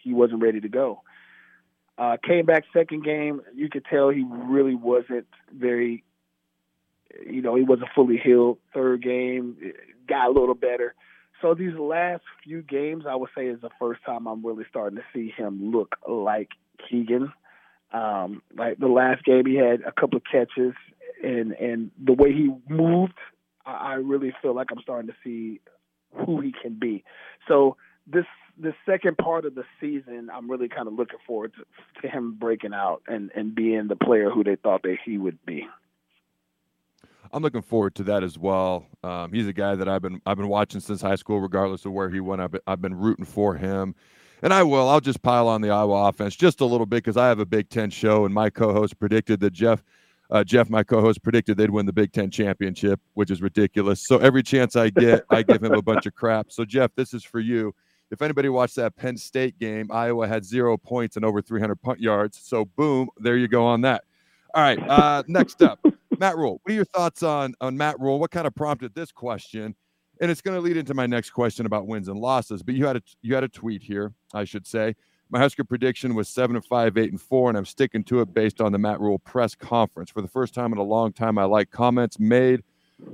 he 0.03 0.13
wasn't 0.13 0.41
ready 0.41 0.59
to 0.59 0.69
go. 0.69 1.01
Uh, 1.97 2.17
came 2.23 2.45
back 2.45 2.63
second 2.73 3.03
game. 3.03 3.41
You 3.53 3.69
could 3.69 3.85
tell 3.85 4.09
he 4.09 4.25
really 4.27 4.75
wasn't 4.75 5.27
very, 5.53 6.03
you 7.25 7.41
know, 7.41 7.55
he 7.55 7.63
wasn't 7.63 7.89
fully 7.95 8.17
healed. 8.17 8.57
Third 8.73 9.03
game, 9.03 9.57
got 10.07 10.29
a 10.29 10.31
little 10.31 10.55
better. 10.55 10.95
So 11.41 11.55
these 11.55 11.73
last 11.73 12.23
few 12.43 12.61
games, 12.61 13.05
I 13.09 13.15
would 13.15 13.29
say, 13.35 13.47
is 13.47 13.59
the 13.61 13.71
first 13.79 14.01
time 14.05 14.27
I'm 14.27 14.45
really 14.45 14.65
starting 14.69 14.97
to 14.97 15.03
see 15.13 15.33
him 15.35 15.71
look 15.71 15.95
like 16.07 16.49
Keegan. 16.89 17.33
Um, 17.91 18.41
like 18.55 18.77
the 18.77 18.87
last 18.87 19.23
game, 19.25 19.45
he 19.45 19.55
had 19.55 19.81
a 19.81 19.91
couple 19.91 20.17
of 20.17 20.23
catches, 20.31 20.73
and 21.23 21.51
and 21.53 21.91
the 22.01 22.13
way 22.13 22.31
he 22.31 22.51
moved, 22.69 23.17
I, 23.65 23.71
I 23.71 23.93
really 23.95 24.33
feel 24.41 24.55
like 24.55 24.67
I'm 24.71 24.81
starting 24.81 25.09
to 25.09 25.15
see 25.23 25.59
who 26.25 26.39
he 26.39 26.53
can 26.61 26.77
be. 26.79 27.03
So 27.47 27.75
this 28.07 28.25
the 28.57 28.73
second 28.85 29.17
part 29.17 29.45
of 29.45 29.55
the 29.55 29.63
season, 29.79 30.29
I'm 30.31 30.49
really 30.49 30.69
kind 30.69 30.87
of 30.87 30.93
looking 30.93 31.19
forward 31.25 31.53
to, 31.55 32.01
to 32.01 32.07
him 32.07 32.35
breaking 32.39 32.73
out 32.73 33.01
and, 33.07 33.31
and 33.35 33.55
being 33.55 33.87
the 33.87 33.95
player 33.95 34.29
who 34.29 34.43
they 34.43 34.55
thought 34.55 34.83
that 34.83 34.97
he 35.03 35.17
would 35.17 35.43
be. 35.45 35.65
I'm 37.33 37.41
looking 37.41 37.61
forward 37.61 37.95
to 37.95 38.03
that 38.03 38.23
as 38.23 38.37
well. 38.37 38.85
Um, 39.03 39.31
he's 39.31 39.47
a 39.47 39.53
guy 39.53 39.75
that 39.75 39.87
I've 39.87 40.01
been 40.01 40.21
I've 40.25 40.37
been 40.37 40.47
watching 40.47 40.81
since 40.81 41.01
high 41.01 41.15
school, 41.15 41.39
regardless 41.39 41.85
of 41.85 41.93
where 41.93 42.09
he 42.09 42.19
went. 42.19 42.41
I've 42.41 42.51
been, 42.51 42.61
I've 42.67 42.81
been 42.81 42.95
rooting 42.95 43.25
for 43.25 43.55
him, 43.55 43.95
and 44.41 44.53
I 44.53 44.63
will. 44.63 44.89
I'll 44.89 44.99
just 44.99 45.21
pile 45.21 45.47
on 45.47 45.61
the 45.61 45.69
Iowa 45.69 46.09
offense 46.09 46.35
just 46.35 46.61
a 46.61 46.65
little 46.65 46.85
bit 46.85 46.97
because 46.97 47.17
I 47.17 47.27
have 47.27 47.39
a 47.39 47.45
Big 47.45 47.69
Ten 47.69 47.89
show, 47.89 48.25
and 48.25 48.33
my 48.33 48.49
co-host 48.49 48.99
predicted 48.99 49.39
that 49.41 49.53
Jeff. 49.53 49.83
Uh, 50.29 50.45
Jeff, 50.45 50.69
my 50.69 50.81
co-host, 50.81 51.21
predicted 51.23 51.57
they'd 51.57 51.69
win 51.69 51.85
the 51.85 51.91
Big 51.91 52.13
Ten 52.13 52.31
championship, 52.31 53.01
which 53.15 53.29
is 53.29 53.41
ridiculous. 53.41 53.99
So 54.07 54.17
every 54.19 54.41
chance 54.41 54.77
I 54.77 54.89
get, 54.89 55.25
I 55.29 55.43
give 55.43 55.61
him 55.61 55.73
a 55.73 55.81
bunch 55.81 56.05
of 56.05 56.15
crap. 56.15 56.53
So 56.53 56.63
Jeff, 56.63 56.91
this 56.95 57.13
is 57.13 57.25
for 57.25 57.41
you. 57.41 57.75
If 58.11 58.21
anybody 58.21 58.47
watched 58.47 58.77
that 58.77 58.95
Penn 58.95 59.17
State 59.17 59.59
game, 59.59 59.91
Iowa 59.91 60.29
had 60.29 60.45
zero 60.45 60.77
points 60.77 61.17
and 61.17 61.25
over 61.25 61.41
300 61.41 61.81
punt 61.81 61.99
yards. 61.99 62.39
So 62.41 62.63
boom, 62.63 63.09
there 63.17 63.35
you 63.35 63.49
go 63.49 63.65
on 63.65 63.81
that. 63.81 64.05
All 64.53 64.61
right, 64.61 64.79
uh, 64.79 65.23
next 65.27 65.61
up. 65.61 65.79
Matt 66.21 66.37
Rhule, 66.37 66.61
what 66.61 66.71
are 66.71 66.75
your 66.75 66.85
thoughts 66.85 67.23
on 67.23 67.55
on 67.61 67.75
Matt 67.75 67.99
Rhule? 67.99 68.19
What 68.19 68.29
kind 68.29 68.45
of 68.45 68.53
prompted 68.53 68.93
this 68.93 69.11
question? 69.11 69.75
And 70.21 70.29
it's 70.29 70.39
going 70.39 70.55
to 70.55 70.61
lead 70.61 70.77
into 70.77 70.93
my 70.93 71.07
next 71.07 71.31
question 71.31 71.65
about 71.65 71.87
wins 71.87 72.09
and 72.09 72.19
losses. 72.19 72.61
But 72.61 72.75
you 72.75 72.85
had 72.85 72.97
a 72.97 73.01
you 73.23 73.33
had 73.33 73.43
a 73.43 73.47
tweet 73.47 73.81
here, 73.81 74.13
I 74.31 74.43
should 74.43 74.67
say. 74.67 74.95
My 75.31 75.39
Husker 75.39 75.63
prediction 75.63 76.13
was 76.13 76.29
seven 76.29 76.55
and 76.55 76.63
five, 76.63 76.95
eight 76.95 77.09
and 77.09 77.19
four, 77.19 77.49
and 77.49 77.57
I'm 77.57 77.65
sticking 77.65 78.03
to 78.03 78.21
it 78.21 78.35
based 78.35 78.61
on 78.61 78.71
the 78.71 78.77
Matt 78.77 78.99
Rhule 78.99 79.17
press 79.17 79.55
conference. 79.55 80.11
For 80.11 80.21
the 80.21 80.27
first 80.27 80.53
time 80.53 80.71
in 80.71 80.77
a 80.77 80.83
long 80.83 81.11
time, 81.11 81.39
I 81.39 81.45
like 81.45 81.71
comments 81.71 82.19
made 82.19 82.61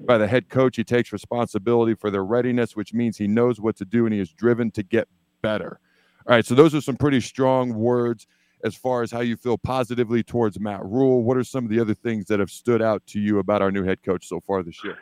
by 0.05 0.17
the 0.17 0.27
head 0.27 0.49
coach. 0.49 0.75
He 0.75 0.83
takes 0.83 1.13
responsibility 1.13 1.93
for 1.95 2.11
their 2.11 2.25
readiness, 2.25 2.75
which 2.75 2.93
means 2.93 3.17
he 3.17 3.27
knows 3.29 3.61
what 3.61 3.77
to 3.77 3.85
do 3.85 4.05
and 4.05 4.13
he 4.13 4.19
is 4.19 4.33
driven 4.33 4.69
to 4.71 4.83
get 4.83 5.07
better. 5.41 5.79
All 6.27 6.35
right, 6.35 6.45
so 6.45 6.55
those 6.55 6.75
are 6.75 6.81
some 6.81 6.97
pretty 6.97 7.21
strong 7.21 7.73
words 7.73 8.27
as 8.63 8.75
far 8.75 9.03
as 9.03 9.11
how 9.11 9.19
you 9.19 9.35
feel 9.35 9.57
positively 9.57 10.23
towards 10.23 10.59
Matt 10.59 10.83
Rhule. 10.83 11.23
What 11.23 11.37
are 11.37 11.43
some 11.43 11.63
of 11.63 11.69
the 11.69 11.79
other 11.79 11.93
things 11.93 12.25
that 12.25 12.39
have 12.39 12.49
stood 12.49 12.81
out 12.81 13.05
to 13.07 13.19
you 13.19 13.39
about 13.39 13.61
our 13.61 13.71
new 13.71 13.83
head 13.83 14.03
coach 14.03 14.27
so 14.27 14.39
far 14.39 14.63
this 14.63 14.83
year? 14.83 14.97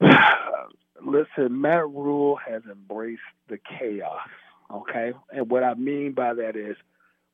Listen, 1.04 1.60
Matt 1.60 1.88
Rhule 1.88 2.36
has 2.36 2.62
embraced 2.70 3.20
the 3.48 3.58
chaos, 3.78 4.28
okay? 4.72 5.12
And 5.30 5.50
what 5.50 5.64
I 5.64 5.74
mean 5.74 6.12
by 6.12 6.34
that 6.34 6.56
is 6.56 6.76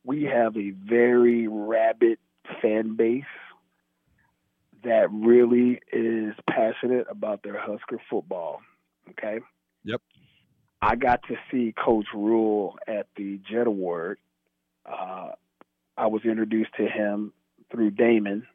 we 0.05 0.25
have 0.25 0.57
a 0.57 0.71
very 0.71 1.49
rabid 1.49 2.19
fan 2.61 2.97
base 2.97 3.25
that 4.85 5.11
really 5.11 5.81
is 5.93 6.35
passionate 6.49 7.07
about 7.11 7.43
their 7.43 7.59
Husker 7.59 8.01
football, 8.11 8.61
okay? 9.11 9.41
Yep. 9.85 10.01
I 10.83 10.97
got 10.97 11.23
to 11.29 11.37
see 11.51 11.73
Coach 11.83 12.07
Rhule 12.15 12.77
at 12.87 13.07
the 13.17 13.41
Jet 13.51 13.67
Award 13.67 14.19
uh, 14.87 15.31
I 15.97 16.07
was 16.07 16.23
introduced 16.25 16.75
to 16.77 16.87
him 16.87 17.33
through 17.71 17.93
Damon, 17.93 18.47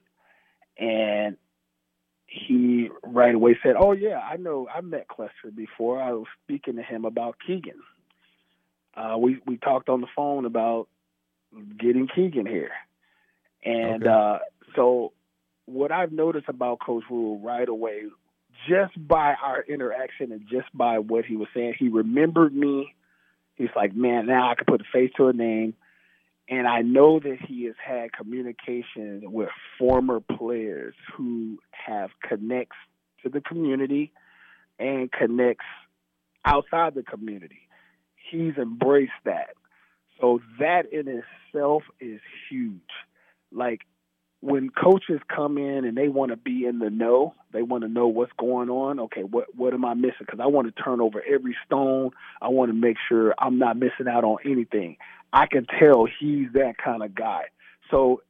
and 0.78 1.38
he 2.28 2.90
right 3.04 3.34
away 3.34 3.58
said, 3.64 3.76
"Oh 3.80 3.94
yeah, 3.94 4.20
I 4.20 4.38
know. 4.38 4.68
I 4.74 4.82
met 4.82 5.08
Clester 5.08 5.52
before. 5.56 6.02
I 6.02 6.12
was 6.12 6.28
speaking 6.44 6.76
to 6.76 6.84
him 6.84 7.06
about 7.06 7.38
Keegan. 7.46 7.82
Uh, 8.96 9.18
we 9.18 9.40
we 9.46 9.58
talked 9.58 9.90
on 9.90 10.02
the 10.02 10.08
phone 10.16 10.46
about 10.46 10.88
getting 11.80 12.08
Keegan 12.14 12.46
here, 12.46 12.72
and 13.64 14.04
okay. 14.04 14.12
uh, 14.12 14.40
so 14.76 15.14
what 15.66 15.92
I've 15.92 16.12
noticed 16.12 16.50
about 16.50 16.80
Coach 16.80 17.04
Rhule 17.10 17.40
right 17.40 17.68
away, 17.68 18.04
just 18.68 18.94
by 19.08 19.36
our 19.42 19.62
interaction 19.62 20.32
and 20.32 20.42
just 20.50 20.68
by 20.74 21.00
what 21.00 21.26
he 21.26 21.36
was 21.36 21.48
saying, 21.54 21.76
he 21.78 21.90
remembered 21.90 22.54
me. 22.54 22.94
He's 23.56 23.70
like, 23.76 23.96
man, 23.96 24.26
now 24.26 24.50
I 24.50 24.56
can 24.56 24.66
put 24.66 24.82
a 24.82 24.86
face 24.92 25.12
to 25.18 25.28
a 25.28 25.34
name. 25.34 25.76
And 26.50 26.68
I 26.68 26.82
know 26.82 27.20
that 27.20 27.38
he 27.48 27.66
has 27.66 27.76
had 27.86 28.12
communication 28.12 29.22
with 29.32 29.50
former 29.78 30.20
players 30.20 30.96
who 31.16 31.60
have 31.72 32.10
connects 32.28 32.78
to 33.24 33.30
the 33.30 33.40
community 33.40 34.12
and 34.80 35.12
connects 35.12 35.66
outside 36.44 36.96
the 36.96 37.04
community. 37.04 37.68
He's 38.32 38.56
embraced 38.58 39.12
that. 39.26 39.50
So 40.20 40.40
that 40.60 40.92
in 40.92 41.08
itself 41.08 41.84
is 42.00 42.20
huge. 42.50 42.82
Like 43.52 43.82
when 44.42 44.70
coaches 44.70 45.20
come 45.34 45.58
in 45.58 45.84
and 45.84 45.98
they 45.98 46.08
want 46.08 46.32
to 46.32 46.38
be 46.38 46.66
in 46.66 46.80
the 46.80 46.90
know, 46.90 47.36
they 47.52 47.62
want 47.62 47.84
to 47.84 47.90
know 47.90 48.08
what's 48.08 48.32
going 48.40 48.70
on. 48.70 49.00
Okay, 49.00 49.24
what 49.24 49.54
what 49.56 49.74
am 49.74 49.84
I 49.84 49.94
missing? 49.96 50.14
Because 50.22 50.40
I 50.40 50.48
want 50.48 50.74
to 50.74 50.84
turn 50.84 51.02
over 51.02 51.22
every 51.22 51.56
stone. 51.66 52.12
I 52.42 52.48
want 52.48 52.70
to 52.70 52.74
make 52.74 52.98
sure 53.10 53.34
I'm 53.38 53.60
not 53.60 53.78
missing 53.78 54.08
out 54.10 54.24
on 54.24 54.38
anything. 54.46 54.98
I 55.34 55.46
can 55.48 55.66
tell 55.80 56.06
he's 56.20 56.48
that 56.54 56.76
kind 56.84 57.04
of 57.04 57.14
guy. 57.14 57.46
So 57.92 58.22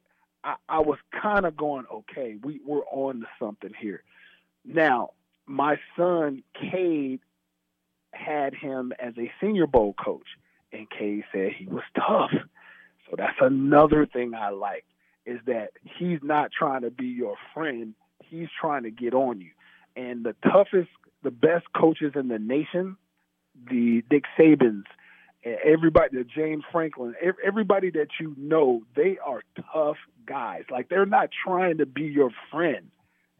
I, 0.42 0.56
I 0.68 0.80
was 0.80 0.98
kind 1.22 1.46
of 1.46 1.56
going, 1.56 1.84
okay, 1.92 2.36
we, 2.42 2.60
we're 2.66 2.84
on 2.90 3.20
to 3.20 3.26
something 3.38 3.72
here. 3.78 4.02
Now, 4.64 5.10
my 5.46 5.76
son, 5.96 6.42
Cade, 6.54 7.20
had 8.12 8.54
him 8.54 8.92
as 8.98 9.14
a 9.16 9.30
senior 9.40 9.66
bowl 9.66 9.94
coach, 9.94 10.26
and 10.72 10.90
Cade 10.90 11.24
said 11.32 11.52
he 11.56 11.66
was 11.66 11.84
tough. 11.94 12.32
So 13.08 13.16
that's 13.16 13.38
another 13.40 14.06
thing 14.06 14.34
I 14.34 14.50
like 14.50 14.84
is 15.26 15.38
that 15.46 15.70
he's 15.98 16.20
not 16.22 16.50
trying 16.56 16.82
to 16.82 16.90
be 16.90 17.06
your 17.06 17.36
friend. 17.54 17.94
He's 18.24 18.48
trying 18.60 18.84
to 18.84 18.90
get 18.90 19.14
on 19.14 19.40
you. 19.40 19.50
And 19.96 20.24
the 20.24 20.34
toughest, 20.42 20.90
the 21.22 21.30
best 21.30 21.66
coaches 21.76 22.12
in 22.14 22.28
the 22.28 22.38
nation, 22.38 22.96
the 23.68 24.02
Dick 24.08 24.24
Sabans, 24.38 24.84
everybody, 25.44 26.16
the 26.18 26.24
James 26.24 26.64
Franklin, 26.70 27.14
everybody 27.44 27.90
that 27.90 28.08
you 28.20 28.34
know, 28.38 28.82
they 28.94 29.18
are 29.24 29.42
tough 29.72 29.96
guys. 30.26 30.64
Like 30.70 30.88
they're 30.88 31.06
not 31.06 31.30
trying 31.44 31.78
to 31.78 31.86
be 31.86 32.02
your 32.02 32.30
friend 32.50 32.90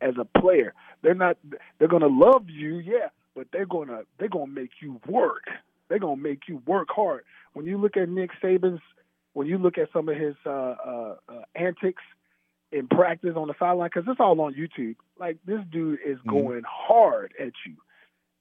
as 0.00 0.14
a 0.18 0.40
player. 0.40 0.74
They're 1.02 1.14
not. 1.14 1.36
They're 1.78 1.88
gonna 1.88 2.08
love 2.08 2.48
you, 2.48 2.78
yeah, 2.78 3.08
but 3.34 3.48
they're 3.52 3.66
gonna 3.66 4.02
they're 4.18 4.28
gonna 4.28 4.46
make 4.46 4.70
you 4.80 5.00
work. 5.06 5.44
They're 5.88 5.98
gonna 5.98 6.20
make 6.20 6.42
you 6.48 6.62
work 6.66 6.88
hard. 6.90 7.24
When 7.52 7.66
you 7.66 7.78
look 7.78 7.96
at 7.96 8.08
Nick 8.08 8.30
Saban's, 8.42 8.80
when 9.32 9.46
you 9.46 9.58
look 9.58 9.78
at 9.78 9.88
some 9.92 10.08
of 10.08 10.16
his 10.16 10.34
uh, 10.44 10.50
uh, 10.50 11.14
uh, 11.28 11.42
antics 11.54 12.02
in 12.72 12.86
practice 12.88 13.34
on 13.36 13.48
the 13.48 13.54
sideline, 13.58 13.90
because 13.92 14.08
it's 14.10 14.20
all 14.20 14.40
on 14.40 14.54
YouTube. 14.54 14.96
Like 15.18 15.38
this 15.44 15.60
dude 15.70 15.98
is 16.06 16.18
mm-hmm. 16.18 16.30
going 16.30 16.62
hard 16.66 17.34
at 17.38 17.52
you 17.66 17.76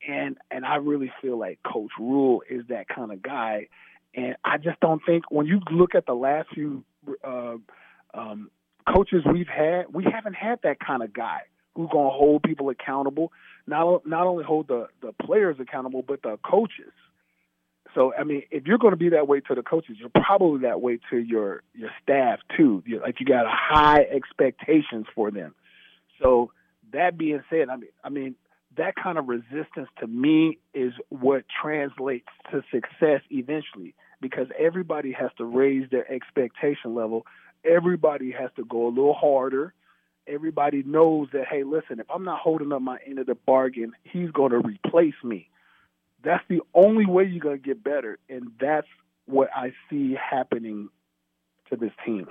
and 0.08 0.38
and 0.52 0.66
I 0.66 0.76
really 0.76 1.12
feel 1.22 1.38
like 1.38 1.60
Coach 1.64 1.92
Rhule 2.00 2.42
is 2.50 2.64
that 2.70 2.88
kind 2.88 3.12
of 3.12 3.22
guy. 3.22 3.68
And 4.16 4.36
I 4.44 4.58
just 4.58 4.80
don't 4.80 5.02
think 5.06 5.30
when 5.30 5.46
you 5.46 5.62
look 5.72 5.94
at 5.94 6.06
the 6.06 6.14
last 6.14 6.50
few 6.54 6.84
uh, 7.24 7.56
um, 8.14 8.50
coaches 8.92 9.24
we've 9.32 9.48
had, 9.48 9.94
we 9.94 10.04
haven't 10.04 10.34
had 10.34 10.60
that 10.64 10.78
kind 10.80 11.04
of 11.04 11.14
guy 11.14 11.42
who's 11.76 11.90
going 11.92 12.08
to 12.08 12.18
hold 12.18 12.44
people 12.44 12.70
accountable. 12.70 13.32
Not 13.68 14.08
not 14.08 14.26
only 14.26 14.44
hold 14.44 14.68
the 14.68 14.88
the 15.02 15.14
players 15.26 15.58
accountable, 15.60 16.04
but 16.08 16.22
the 16.22 16.38
coaches. 16.44 16.94
So 17.96 18.14
I 18.14 18.24
mean, 18.24 18.44
if 18.52 18.66
you're 18.66 18.78
going 18.78 18.94
to 18.94 18.98
be 18.98 19.10
that 19.10 19.28
way 19.28 19.40
to 19.42 19.56
the 19.56 19.64
coaches, 19.64 19.98
you're 20.00 20.10
probably 20.10 20.62
that 20.62 20.82
way 20.82 21.00
to 21.10 21.18
your 21.18 21.64
your 21.74 21.90
staff 22.02 22.40
too. 22.56 22.84
You're, 22.86 23.02
like 23.02 23.20
you 23.20 23.26
got 23.26 23.46
high 23.48 24.02
expectations 24.02 25.06
for 25.16 25.32
them. 25.32 25.56
So 26.22 26.52
that 26.92 27.18
being 27.18 27.42
said, 27.50 27.70
I 27.70 27.78
mean, 27.78 27.90
I 28.04 28.10
mean, 28.10 28.36
that 28.78 28.96
kind 28.96 29.18
of 29.18 29.28
resistance 29.28 29.90
to 30.00 30.08
me 30.08 30.60
is 30.74 30.94
what 31.10 31.44
translates 31.62 32.28
to 32.52 32.62
success 32.72 33.22
eventually 33.30 33.96
because 34.22 34.48
everybody 34.58 35.12
has 35.12 35.32
to 35.38 35.46
raise 35.46 35.90
their 35.90 36.10
expectation 36.12 36.96
level. 36.96 37.26
Everybody 37.66 38.32
has 38.32 38.50
to 38.56 38.66
go 38.66 38.88
a 38.88 38.90
little 38.90 39.14
harder. 39.14 39.74
Everybody 40.28 40.84
knows 40.84 41.30
that, 41.34 41.46
hey, 41.50 41.64
listen, 41.64 42.00
if 42.00 42.06
I'm 42.14 42.24
not 42.24 42.40
holding 42.40 42.72
up 42.72 42.82
my 42.82 43.00
end 43.06 43.20
of 43.20 43.26
the 43.26 43.36
bargain, 43.36 43.94
he's 44.04 44.30
going 44.32 44.52
to 44.52 44.60
replace 44.60 45.16
me. 45.24 45.49
That's 46.24 46.44
the 46.50 46.62
only 46.74 47.06
way 47.06 47.26
you're 47.26 47.40
going 47.40 47.62
to 47.62 47.64
get 47.66 47.84
better. 47.84 48.20
And 48.30 48.52
that's 48.60 48.88
what 49.26 49.50
I 49.56 49.74
see 49.90 50.16
happening 50.16 50.90
to 51.70 51.76
this 51.76 51.92
team. 52.06 52.28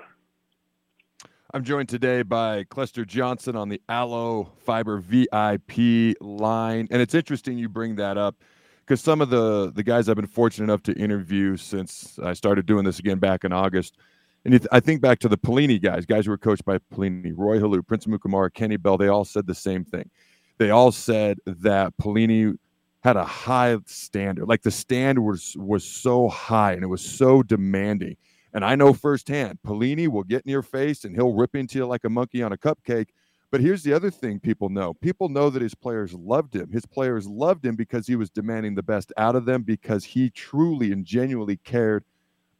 I'm 1.55 1.64
joined 1.64 1.88
today 1.88 2.22
by 2.22 2.64
Clester 2.64 3.07
Johnson 3.07 3.57
on 3.57 3.70
the 3.70 3.81
Allo 3.88 4.53
Fiber 4.59 4.98
VIP 4.98 6.14
line. 6.20 6.88
And 6.90 7.01
it's 7.01 7.14
interesting 7.14 7.57
you 7.57 7.70
bring 7.70 7.96
that 7.96 8.18
up 8.18 8.37
because 8.85 9.01
some 9.01 9.22
of 9.22 9.31
the, 9.31 9.72
the 9.74 9.83
guys 9.83 10.11
I've 10.11 10.16
been 10.16 10.27
fortunate 10.27 10.64
enough 10.64 10.83
to 10.83 10.92
interview 10.92 11.57
since 11.57 12.18
I 12.22 12.35
started 12.35 12.66
doing 12.66 12.85
this 12.85 12.98
again 12.98 13.18
back 13.18 13.44
in 13.44 13.53
August. 13.53 13.96
And 14.44 14.66
I 14.70 14.81
think 14.81 15.01
back 15.01 15.20
to 15.20 15.29
the 15.29 15.38
Pelini 15.38 15.81
guys, 15.81 16.05
guys 16.05 16.27
who 16.27 16.33
were 16.33 16.38
coached 16.38 16.66
by 16.66 16.79
Pelini, 16.92 17.33
Roy 17.35 17.59
Helu, 17.59 17.87
Prince 17.87 18.05
Amukamara, 18.05 18.53
Kenny 18.53 18.77
Bell, 18.77 18.98
they 18.98 19.09
all 19.09 19.24
said 19.24 19.46
the 19.46 19.55
same 19.55 19.85
thing. 19.85 20.11
They 20.59 20.70
all 20.70 20.92
said 20.92 21.38
that 21.46 21.96
Pelini 21.96 22.59
had 23.01 23.17
a 23.17 23.25
high 23.25 23.77
standard. 23.87 24.49
Like 24.49 24.63
the 24.63 24.71
standard 24.71 25.23
was 25.23 25.57
was 25.57 25.85
so 25.85 26.29
high 26.29 26.73
and 26.73 26.83
it 26.83 26.89
was 26.89 27.03
so 27.03 27.43
demanding 27.43 28.17
and 28.53 28.65
I 28.65 28.75
know 28.75 28.93
firsthand, 28.93 29.59
Pelini 29.65 30.09
will 30.09 30.25
get 30.25 30.43
in 30.45 30.51
your 30.51 30.63
face 30.63 31.05
and 31.05 31.15
he'll 31.15 31.33
rip 31.33 31.55
into 31.55 31.79
you 31.79 31.87
like 31.87 32.05
a 32.05 32.09
monkey 32.09 32.43
on 32.43 32.53
a 32.53 32.57
cupcake. 32.57 33.09
But 33.51 33.61
here's 33.61 33.83
the 33.83 33.93
other 33.93 34.11
thing 34.11 34.41
people 34.41 34.69
know 34.69 34.95
people 34.95 35.29
know 35.29 35.49
that 35.51 35.63
his 35.63 35.75
players 35.75 36.13
loved 36.15 36.55
him. 36.55 36.71
His 36.71 36.85
players 36.85 37.27
loved 37.27 37.65
him 37.65 37.77
because 37.77 38.07
he 38.07 38.17
was 38.17 38.31
demanding 38.31 38.75
the 38.75 38.83
best 38.83 39.13
out 39.17 39.37
of 39.37 39.45
them 39.45 39.63
because 39.63 40.05
he 40.05 40.31
truly 40.31 40.93
and 40.93 41.05
genuinely 41.05 41.57
cared 41.59 42.05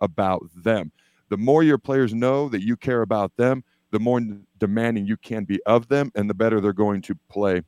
about 0.01 0.43
them. 0.55 0.93
The 1.29 1.37
more 1.37 1.63
your 1.63 1.79
players 1.79 2.15
know 2.15 2.49
that 2.49 2.63
you 2.63 2.77
care 2.77 3.03
about 3.03 3.37
them, 3.37 3.65
the 3.91 3.99
more 3.99 4.21
demanding 4.59 5.07
you 5.07 5.17
can 5.17 5.45
be 5.45 5.61
of 5.65 5.89
them, 5.89 6.11
and 6.15 6.29
the 6.29 6.35
better 6.35 6.61
they're 6.61 6.73
going 6.73 7.03
to 7.03 7.15
play 7.29 7.63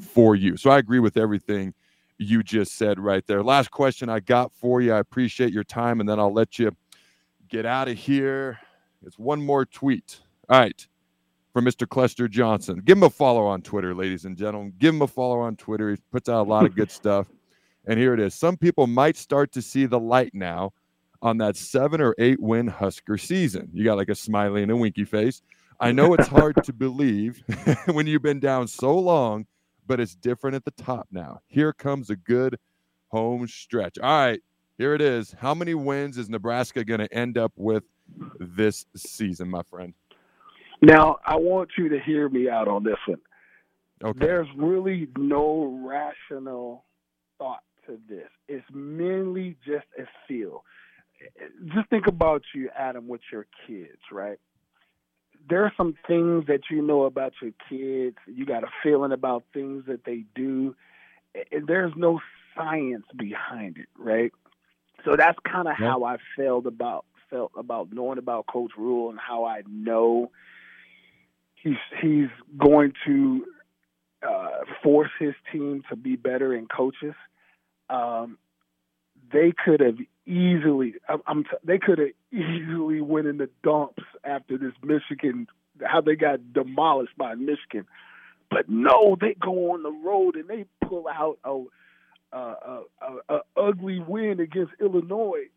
for 0.00 0.34
you. 0.34 0.56
So 0.56 0.70
I 0.70 0.78
agree 0.78 0.98
with 0.98 1.16
everything 1.16 1.74
you 2.18 2.42
just 2.42 2.76
said 2.76 2.98
right 2.98 3.26
there. 3.26 3.42
Last 3.42 3.70
question 3.70 4.08
I 4.08 4.20
got 4.20 4.52
for 4.52 4.80
you. 4.80 4.92
I 4.92 4.98
appreciate 4.98 5.52
your 5.52 5.64
time, 5.64 6.00
and 6.00 6.08
then 6.08 6.18
I'll 6.18 6.32
let 6.32 6.58
you 6.58 6.74
get 7.48 7.66
out 7.66 7.88
of 7.88 7.96
here. 7.96 8.58
It's 9.04 9.18
one 9.18 9.44
more 9.44 9.64
tweet. 9.64 10.20
All 10.48 10.58
right. 10.58 10.86
From 11.52 11.64
Mr. 11.64 11.88
Clester 11.88 12.26
Johnson. 12.26 12.80
Give 12.84 12.98
him 12.98 13.04
a 13.04 13.10
follow 13.10 13.46
on 13.46 13.62
Twitter, 13.62 13.94
ladies 13.94 14.24
and 14.24 14.36
gentlemen. 14.36 14.72
Give 14.78 14.94
him 14.94 15.02
a 15.02 15.06
follow 15.06 15.38
on 15.38 15.54
Twitter. 15.56 15.90
He 15.90 15.96
puts 16.10 16.28
out 16.28 16.46
a 16.46 16.50
lot 16.50 16.64
of 16.64 16.74
good 16.74 16.90
stuff. 16.90 17.28
And 17.86 17.98
here 17.98 18.14
it 18.14 18.20
is. 18.20 18.34
Some 18.34 18.56
people 18.56 18.86
might 18.86 19.16
start 19.16 19.52
to 19.52 19.62
see 19.62 19.86
the 19.86 20.00
light 20.00 20.34
now 20.34 20.72
on 21.22 21.38
that 21.38 21.56
seven 21.56 22.00
or 22.00 22.14
eight 22.18 22.40
win 22.40 22.66
Husker 22.66 23.18
season. 23.18 23.70
You 23.72 23.84
got 23.84 23.96
like 23.96 24.08
a 24.08 24.14
smiley 24.14 24.62
and 24.62 24.72
a 24.72 24.76
winky 24.76 25.04
face. 25.04 25.42
I 25.80 25.92
know 25.92 26.14
it's 26.14 26.28
hard 26.28 26.62
to 26.64 26.72
believe 26.72 27.42
when 27.86 28.06
you've 28.06 28.22
been 28.22 28.40
down 28.40 28.68
so 28.68 28.96
long, 28.98 29.46
but 29.86 30.00
it's 30.00 30.14
different 30.14 30.56
at 30.56 30.64
the 30.64 30.70
top 30.72 31.08
now. 31.10 31.40
Here 31.46 31.72
comes 31.72 32.10
a 32.10 32.16
good 32.16 32.58
home 33.08 33.46
stretch. 33.46 33.98
All 33.98 34.10
right, 34.10 34.40
here 34.78 34.94
it 34.94 35.00
is. 35.00 35.34
How 35.38 35.54
many 35.54 35.74
wins 35.74 36.18
is 36.18 36.28
Nebraska 36.28 36.84
going 36.84 37.00
to 37.00 37.12
end 37.12 37.38
up 37.38 37.52
with 37.56 37.84
this 38.38 38.86
season, 38.96 39.48
my 39.50 39.62
friend? 39.62 39.94
Now, 40.82 41.18
I 41.24 41.36
want 41.36 41.70
you 41.78 41.88
to 41.90 42.00
hear 42.00 42.28
me 42.28 42.48
out 42.48 42.68
on 42.68 42.84
this 42.84 42.96
one. 43.06 43.20
Okay. 44.02 44.26
There's 44.26 44.48
really 44.56 45.08
no 45.16 45.80
rational 45.86 46.84
thought 47.38 47.62
to 47.86 47.98
this. 48.08 48.28
It's 48.48 48.66
mainly 48.72 49.56
just 49.64 49.86
a 49.98 50.04
feel 50.28 50.64
just 51.74 51.88
think 51.90 52.06
about 52.06 52.42
you, 52.54 52.70
Adam, 52.76 53.08
with 53.08 53.20
your 53.32 53.46
kids, 53.66 54.00
right? 54.12 54.38
There 55.48 55.64
are 55.64 55.72
some 55.76 55.94
things 56.06 56.46
that 56.46 56.62
you 56.70 56.80
know 56.80 57.04
about 57.04 57.34
your 57.42 57.52
kids. 57.68 58.16
You 58.26 58.46
got 58.46 58.64
a 58.64 58.68
feeling 58.82 59.12
about 59.12 59.44
things 59.52 59.84
that 59.86 60.04
they 60.04 60.24
do. 60.34 60.74
And 61.52 61.66
there's 61.66 61.92
no 61.96 62.20
science 62.56 63.04
behind 63.16 63.76
it, 63.78 63.88
right? 63.98 64.32
So 65.04 65.16
that's 65.16 65.38
kind 65.50 65.68
of 65.68 65.74
how 65.76 66.04
I 66.04 66.16
felt 66.36 66.66
about 66.66 67.04
felt 67.30 67.52
about 67.56 67.92
knowing 67.92 68.18
about 68.18 68.46
Coach 68.46 68.72
Rhule 68.76 69.10
and 69.10 69.18
how 69.18 69.44
I 69.44 69.62
know 69.68 70.30
he's 71.54 71.76
he's 72.00 72.28
going 72.56 72.92
to 73.06 73.44
uh, 74.22 74.64
force 74.82 75.10
his 75.18 75.34
team 75.52 75.82
to 75.90 75.96
be 75.96 76.16
better 76.16 76.54
in 76.54 76.66
coaches. 76.66 77.14
Um, 77.90 78.38
they 79.32 79.52
could 79.64 79.80
have 79.80 79.96
easily. 80.26 80.94
I'm, 81.26 81.44
they 81.64 81.78
could 81.78 81.98
have 81.98 82.08
easily 82.32 83.00
went 83.00 83.26
in 83.26 83.38
the 83.38 83.50
dumps 83.62 84.02
after 84.24 84.58
this 84.58 84.72
Michigan. 84.82 85.46
How 85.82 86.00
they 86.00 86.14
got 86.14 86.52
demolished 86.52 87.16
by 87.18 87.34
Michigan, 87.34 87.86
but 88.48 88.68
no, 88.68 89.16
they 89.20 89.34
go 89.34 89.72
on 89.72 89.82
the 89.82 89.90
road 89.90 90.36
and 90.36 90.48
they 90.48 90.66
pull 90.88 91.06
out 91.08 91.38
a, 91.44 91.64
a, 92.36 92.82
a, 93.00 93.34
a 93.34 93.40
ugly 93.56 93.98
win 93.98 94.38
against 94.38 94.72
Illinois, 94.80 95.48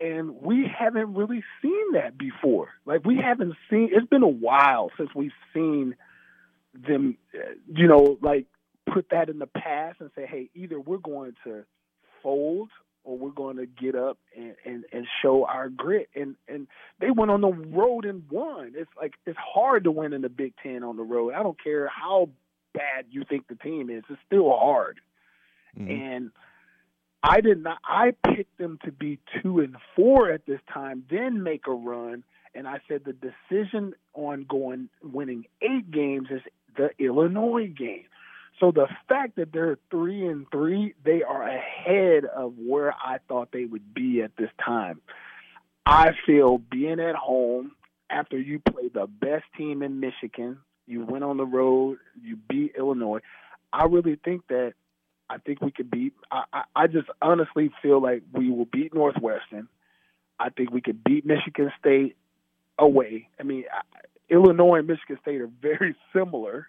and 0.00 0.40
we 0.40 0.66
haven't 0.78 1.14
really 1.14 1.42
seen 1.60 1.92
that 1.94 2.16
before. 2.16 2.68
Like 2.86 3.04
we 3.04 3.16
haven't 3.16 3.54
seen. 3.68 3.90
It's 3.92 4.06
been 4.06 4.22
a 4.22 4.28
while 4.28 4.90
since 4.96 5.10
we've 5.12 5.32
seen 5.52 5.96
them. 6.72 7.18
You 7.66 7.88
know, 7.88 8.16
like 8.22 8.46
put 8.92 9.08
that 9.10 9.28
in 9.28 9.38
the 9.40 9.46
past 9.46 10.00
and 10.00 10.10
say, 10.14 10.26
hey, 10.26 10.50
either 10.54 10.78
we're 10.78 10.98
going 10.98 11.34
to 11.44 11.64
fold 12.22 12.68
or 13.04 13.18
we're 13.18 13.30
going 13.30 13.58
to 13.58 13.66
get 13.66 13.94
up 13.94 14.18
and, 14.36 14.54
and, 14.64 14.84
and 14.92 15.06
show 15.22 15.44
our 15.44 15.68
grit. 15.68 16.08
And 16.14 16.36
and 16.48 16.66
they 17.00 17.10
went 17.10 17.30
on 17.30 17.42
the 17.42 17.52
road 17.52 18.04
and 18.04 18.24
won. 18.30 18.72
It's 18.74 18.90
like 19.00 19.14
it's 19.26 19.38
hard 19.38 19.84
to 19.84 19.90
win 19.90 20.12
in 20.12 20.22
the 20.22 20.28
Big 20.28 20.54
Ten 20.62 20.82
on 20.82 20.96
the 20.96 21.02
road. 21.02 21.34
I 21.34 21.42
don't 21.42 21.62
care 21.62 21.88
how 21.88 22.30
bad 22.72 23.06
you 23.10 23.24
think 23.28 23.46
the 23.46 23.54
team 23.54 23.90
is. 23.90 24.02
It's 24.10 24.20
still 24.26 24.50
hard. 24.50 25.00
Mm-hmm. 25.78 25.90
And 25.90 26.30
I 27.22 27.40
did 27.40 27.62
not. 27.62 27.78
I 27.84 28.12
picked 28.34 28.58
them 28.58 28.78
to 28.84 28.92
be 28.92 29.18
two 29.42 29.60
and 29.60 29.76
four 29.96 30.30
at 30.30 30.46
this 30.46 30.60
time, 30.72 31.04
then 31.10 31.42
make 31.42 31.66
a 31.66 31.72
run. 31.72 32.24
And 32.54 32.68
I 32.68 32.80
said 32.86 33.02
the 33.04 33.14
decision 33.14 33.94
on 34.12 34.46
going 34.48 34.88
winning 35.02 35.46
eight 35.60 35.90
games 35.90 36.28
is 36.30 36.42
the 36.76 36.90
Illinois 36.98 37.66
game. 37.66 38.04
So 38.60 38.70
the 38.70 38.86
fact 39.08 39.36
that 39.36 39.52
they're 39.52 39.78
three 39.90 40.26
and 40.26 40.46
three, 40.50 40.94
they 41.04 41.22
are 41.22 41.42
ahead 41.42 42.24
of 42.24 42.54
where 42.56 42.92
I 42.92 43.18
thought 43.28 43.48
they 43.52 43.64
would 43.64 43.94
be 43.94 44.22
at 44.22 44.36
this 44.36 44.50
time. 44.64 45.00
I 45.84 46.12
feel 46.24 46.58
being 46.58 47.00
at 47.00 47.14
home 47.14 47.72
after 48.08 48.38
you 48.38 48.60
play 48.60 48.88
the 48.92 49.06
best 49.06 49.44
team 49.56 49.82
in 49.82 50.00
Michigan, 50.00 50.58
you 50.86 51.04
went 51.04 51.24
on 51.24 51.36
the 51.36 51.44
road, 51.44 51.98
you 52.22 52.36
beat 52.48 52.74
Illinois. 52.78 53.20
I 53.72 53.84
really 53.84 54.18
think 54.24 54.46
that 54.48 54.74
I 55.28 55.38
think 55.38 55.60
we 55.60 55.70
could 55.70 55.90
beat. 55.90 56.14
I, 56.30 56.44
I, 56.52 56.62
I 56.76 56.86
just 56.86 57.08
honestly 57.20 57.70
feel 57.82 58.00
like 58.00 58.22
we 58.32 58.50
will 58.50 58.66
beat 58.66 58.94
Northwestern. 58.94 59.68
I 60.38 60.50
think 60.50 60.70
we 60.70 60.80
could 60.80 61.02
beat 61.02 61.24
Michigan 61.24 61.72
State 61.78 62.16
away. 62.78 63.28
I 63.40 63.42
mean, 63.42 63.64
Illinois 64.28 64.78
and 64.78 64.86
Michigan 64.86 65.18
State 65.22 65.40
are 65.40 65.50
very 65.60 65.96
similar. 66.12 66.68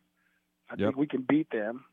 I 0.69 0.75
yep. 0.77 0.89
think 0.89 0.97
we 0.97 1.07
can 1.07 1.21
beat 1.27 1.49
them. 1.51 1.85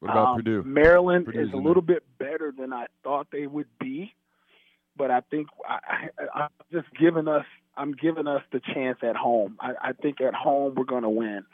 What 0.00 0.10
about 0.10 0.26
um, 0.26 0.36
Purdue? 0.36 0.62
Maryland 0.62 1.26
Purdue's 1.26 1.48
is 1.48 1.54
a 1.54 1.56
little 1.56 1.82
bit 1.82 2.04
better 2.18 2.52
than 2.56 2.72
I 2.72 2.86
thought 3.02 3.28
they 3.32 3.46
would 3.46 3.68
be, 3.80 4.14
but 4.96 5.10
I 5.10 5.20
think 5.30 5.48
I, 5.66 6.08
I, 6.34 6.42
am 6.44 6.48
just 6.72 6.86
giving 6.98 7.28
us. 7.28 7.44
I'm 7.76 7.92
giving 7.92 8.26
us 8.26 8.42
the 8.52 8.60
chance 8.74 8.98
at 9.02 9.16
home. 9.16 9.56
I, 9.60 9.72
I 9.88 9.92
think 9.92 10.20
at 10.20 10.34
home 10.34 10.74
we're 10.74 10.84
going 10.84 11.02
to 11.02 11.10
win. 11.10 11.44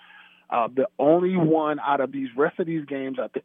Uh, 0.51 0.69
the 0.75 0.87
only 0.99 1.37
one 1.37 1.79
out 1.81 2.01
of 2.01 2.13
these 2.13 2.29
rest 2.37 2.59
of 2.61 2.67
these 2.67 2.85
games, 2.85 3.19
I 3.21 3.29
think, 3.29 3.45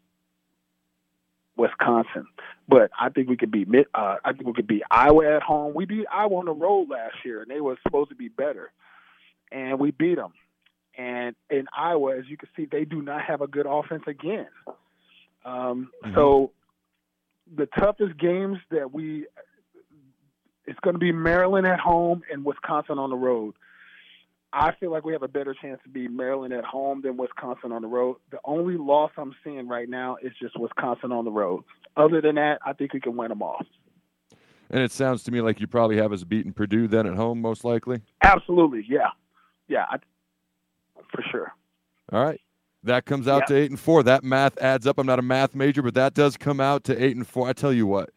Wisconsin. 1.56 2.28
But 2.68 2.92
I 3.00 3.10
think 3.10 3.30
we 3.30 3.38
could 3.38 3.52
beat. 3.52 3.68
Uh, 3.94 4.16
I 4.24 4.34
think 4.34 4.46
we 4.46 4.54
could 4.54 4.68
beat 4.68 4.84
Iowa 4.92 5.36
at 5.36 5.42
home. 5.42 5.74
We 5.74 5.86
beat 5.86 6.06
Iowa 6.12 6.36
on 6.38 6.46
the 6.46 6.52
road 6.52 6.90
last 6.90 7.16
year, 7.24 7.42
and 7.42 7.50
they 7.50 7.62
were 7.62 7.78
supposed 7.84 8.10
to 8.10 8.16
be 8.16 8.28
better, 8.28 8.72
and 9.52 9.80
we 9.80 9.92
beat 9.92 10.16
them. 10.16 10.34
And 10.98 11.36
in 11.50 11.68
Iowa, 11.78 12.18
as 12.18 12.26
you 12.28 12.38
can 12.38 12.50
see, 12.56 12.68
they 12.70 12.84
do 12.84 13.02
not 13.02 13.22
have 13.22 13.42
a 13.42 13.48
good 13.48 13.68
offense 13.68 14.04
again. 14.08 14.48
Um, 15.46 15.92
mm-hmm. 16.04 16.16
So 16.16 16.52
the 17.56 17.68
toughest 17.78 18.18
games 18.18 18.58
that 18.72 18.92
we 18.92 19.28
it's 20.66 20.80
going 20.82 20.96
to 20.96 21.00
be 21.00 21.14
Maryland 21.14 21.66
at 21.66 21.80
home 21.80 22.24
and 22.32 22.44
Wisconsin 22.44 23.00
on 23.00 23.10
the 23.10 23.16
road. 23.16 23.56
I 24.52 24.74
feel 24.80 24.92
like 24.92 25.06
we 25.06 25.14
have 25.14 25.24
a 25.24 25.28
better 25.28 25.56
chance 25.62 25.80
to 25.84 25.90
beat 25.90 26.12
Maryland 26.12 26.54
at 26.54 26.66
home 26.66 27.02
than 27.02 27.16
Wisconsin 27.16 27.72
on 27.72 27.82
the 27.82 27.88
road. 27.88 28.18
The 28.32 28.40
only 28.44 28.76
loss 28.76 29.12
I'm 29.18 29.34
seeing 29.44 29.68
right 29.68 29.90
now 29.90 30.18
is 30.22 30.32
just 30.42 30.60
Wisconsin 30.60 31.12
on 31.12 31.26
the 31.26 31.32
road. 31.32 31.64
Other 31.96 32.22
than 32.22 32.36
that, 32.36 32.60
I 32.66 32.74
think 32.74 32.94
we 32.94 33.00
can 33.00 33.16
win 33.16 33.30
them 33.30 33.42
all. 33.42 33.62
And 34.70 34.82
it 34.82 34.92
sounds 34.92 35.24
to 35.24 35.32
me 35.32 35.42
like 35.42 35.62
you 35.62 35.68
probably 35.68 35.98
have 35.98 36.12
us 36.12 36.24
beating 36.24 36.52
Purdue 36.52 36.88
then 36.88 37.08
at 37.08 37.16
home, 37.16 37.42
most 37.42 37.64
likely. 37.64 38.02
Absolutely, 38.24 38.86
yeah, 38.88 39.10
yeah. 39.68 39.86
I, 39.90 39.98
for 41.12 41.24
sure. 41.32 41.54
All 42.12 42.24
right. 42.24 42.40
That 42.84 43.06
comes 43.06 43.28
out 43.28 43.42
yep. 43.42 43.48
to 43.48 43.56
eight 43.56 43.70
and 43.70 43.80
four. 43.80 44.04
That 44.04 44.24
math 44.24 44.58
adds 44.60 44.88
up. 44.88 44.98
I'm 44.98 45.08
not 45.08 45.20
a 45.20 45.24
math 45.24 45.56
major, 45.56 45.82
but 45.82 45.94
that 45.96 46.14
does 46.14 46.38
come 46.38 46.60
out 46.60 46.84
to 46.86 47.04
eight 47.04 47.16
and 47.16 47.28
four. 47.28 47.48
I 47.48 47.54
tell 47.54 47.74
you 47.74 47.86
what, 47.86 48.12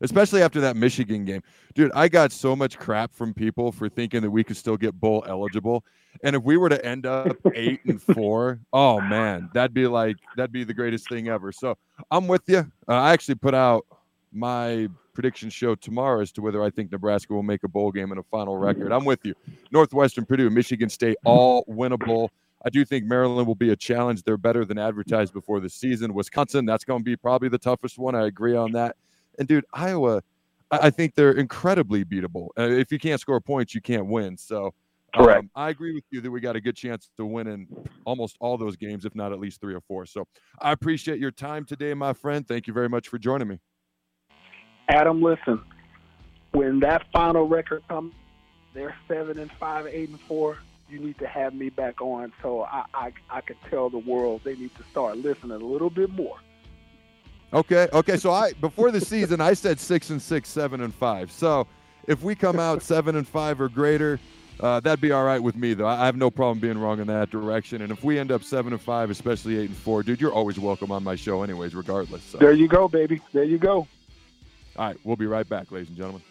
especially 0.00 0.42
after 0.42 0.60
that 0.60 0.76
Michigan 0.76 1.24
game, 1.24 1.42
dude, 1.74 1.92
I 1.94 2.08
got 2.08 2.32
so 2.32 2.54
much 2.54 2.78
crap 2.78 3.14
from 3.14 3.32
people 3.32 3.72
for 3.72 3.88
thinking 3.88 4.20
that 4.22 4.30
we 4.30 4.44
could 4.44 4.56
still 4.56 4.76
get 4.76 4.98
bowl 5.00 5.24
eligible. 5.26 5.84
And 6.22 6.36
if 6.36 6.42
we 6.42 6.56
were 6.56 6.68
to 6.68 6.84
end 6.84 7.06
up 7.06 7.36
eight 7.54 7.80
and 7.86 8.02
four, 8.02 8.60
oh 8.72 9.00
man, 9.00 9.48
that'd 9.54 9.72
be 9.72 9.86
like 9.86 10.16
that'd 10.36 10.52
be 10.52 10.64
the 10.64 10.74
greatest 10.74 11.08
thing 11.08 11.28
ever. 11.28 11.52
So 11.52 11.78
I'm 12.10 12.26
with 12.26 12.42
you. 12.46 12.70
Uh, 12.88 12.94
I 12.94 13.12
actually 13.12 13.36
put 13.36 13.54
out 13.54 13.86
my 14.32 14.88
prediction 15.12 15.50
show 15.50 15.74
tomorrow 15.74 16.20
as 16.20 16.32
to 16.32 16.42
whether 16.42 16.62
I 16.62 16.70
think 16.70 16.92
Nebraska 16.92 17.32
will 17.32 17.42
make 17.42 17.62
a 17.64 17.68
bowl 17.68 17.90
game 17.92 18.10
and 18.10 18.20
a 18.20 18.22
final 18.24 18.56
record. 18.56 18.92
I'm 18.92 19.04
with 19.04 19.24
you. 19.24 19.34
Northwestern, 19.70 20.24
Purdue, 20.24 20.50
Michigan 20.50 20.88
State, 20.88 21.16
all 21.24 21.64
winnable. 21.64 22.28
I 22.64 22.68
do 22.68 22.84
think 22.84 23.06
Maryland 23.06 23.46
will 23.46 23.54
be 23.54 23.70
a 23.70 23.76
challenge. 23.76 24.22
They're 24.22 24.36
better 24.36 24.64
than 24.64 24.78
advertised 24.78 25.32
before 25.32 25.60
the 25.60 25.70
season. 25.70 26.12
Wisconsin, 26.12 26.66
that's 26.66 26.84
going 26.84 27.00
to 27.00 27.04
be 27.04 27.16
probably 27.16 27.48
the 27.48 27.58
toughest 27.58 27.98
one. 27.98 28.14
I 28.14 28.26
agree 28.26 28.54
on 28.54 28.72
that. 28.72 28.96
And 29.38 29.48
dude, 29.48 29.64
Iowa, 29.72 30.22
I, 30.70 30.90
think 30.90 31.14
they're 31.14 31.32
incredibly 31.32 32.04
beatable. 32.04 32.48
Uh, 32.58 32.62
if 32.62 32.92
you 32.92 32.98
can't 32.98 33.20
score 33.20 33.40
points, 33.40 33.74
you 33.74 33.80
can't 33.80 34.06
win. 34.06 34.36
So, 34.36 34.74
Correct. 35.14 35.40
Um, 35.40 35.50
I 35.56 35.70
agree 35.70 35.92
with 35.92 36.04
you 36.10 36.20
that 36.20 36.30
we 36.30 36.40
got 36.40 36.54
a 36.54 36.60
good 36.60 36.76
chance 36.76 37.10
to 37.16 37.26
win 37.26 37.48
in 37.48 37.66
almost 38.04 38.36
all 38.38 38.56
those 38.56 38.76
games, 38.76 39.04
if 39.04 39.14
not 39.16 39.32
at 39.32 39.40
least 39.40 39.60
three 39.60 39.74
or 39.74 39.80
four. 39.80 40.06
So, 40.06 40.26
I 40.60 40.70
appreciate 40.72 41.18
your 41.18 41.32
time 41.32 41.64
today, 41.64 41.94
my 41.94 42.12
friend. 42.12 42.46
Thank 42.46 42.66
you 42.66 42.72
very 42.72 42.88
much 42.88 43.08
for 43.08 43.18
joining 43.18 43.48
me. 43.48 43.58
Adam, 44.90 45.22
listen, 45.22 45.62
when 46.50 46.80
that 46.80 47.06
final 47.12 47.46
record 47.46 47.86
comes, 47.86 48.12
they're 48.74 48.96
seven 49.06 49.38
and 49.38 49.50
five, 49.52 49.86
eight 49.86 50.08
and 50.08 50.20
four. 50.20 50.58
you 50.88 50.98
need 50.98 51.16
to 51.18 51.28
have 51.28 51.54
me 51.54 51.68
back 51.68 52.00
on 52.00 52.32
so 52.42 52.62
I, 52.62 52.84
I, 52.92 53.12
I 53.30 53.40
could 53.40 53.56
tell 53.70 53.88
the 53.88 53.98
world 53.98 54.40
they 54.42 54.56
need 54.56 54.74
to 54.76 54.82
start 54.90 55.16
listening 55.18 55.52
a 55.52 55.64
little 55.64 55.90
bit 55.90 56.10
more. 56.10 56.38
Okay, 57.52 57.86
okay. 57.92 58.16
So 58.16 58.32
I 58.32 58.52
before 58.54 58.90
the 58.90 59.00
season 59.00 59.40
I 59.40 59.54
said 59.54 59.78
six 59.78 60.10
and 60.10 60.20
six, 60.20 60.48
seven 60.48 60.80
and 60.80 60.92
five. 60.92 61.30
So 61.30 61.68
if 62.08 62.22
we 62.22 62.34
come 62.34 62.58
out 62.58 62.82
seven 62.94 63.14
and 63.14 63.26
five 63.26 63.60
or 63.60 63.68
greater, 63.68 64.18
uh, 64.58 64.80
that'd 64.80 65.00
be 65.00 65.12
all 65.12 65.24
right 65.24 65.42
with 65.42 65.54
me 65.54 65.74
though. 65.74 65.86
I 65.86 66.06
have 66.06 66.16
no 66.16 66.30
problem 66.30 66.58
being 66.58 66.78
wrong 66.78 67.00
in 67.00 67.06
that 67.06 67.30
direction. 67.30 67.82
And 67.82 67.92
if 67.92 68.02
we 68.02 68.18
end 68.18 68.32
up 68.32 68.42
seven 68.42 68.72
and 68.72 68.82
five, 68.82 69.10
especially 69.10 69.58
eight 69.58 69.68
and 69.68 69.76
four, 69.76 70.02
dude, 70.02 70.20
you're 70.20 70.32
always 70.32 70.58
welcome 70.58 70.90
on 70.90 71.04
my 71.04 71.14
show, 71.14 71.42
anyways, 71.44 71.76
regardless. 71.76 72.24
So. 72.24 72.38
There 72.38 72.52
you 72.52 72.66
go, 72.66 72.88
baby. 72.88 73.20
There 73.32 73.44
you 73.44 73.58
go. 73.58 73.86
All 74.80 74.86
right, 74.86 74.96
we'll 75.04 75.16
be 75.16 75.26
right 75.26 75.46
back, 75.46 75.70
ladies 75.70 75.88
and 75.88 75.96
gentlemen. 75.98 76.22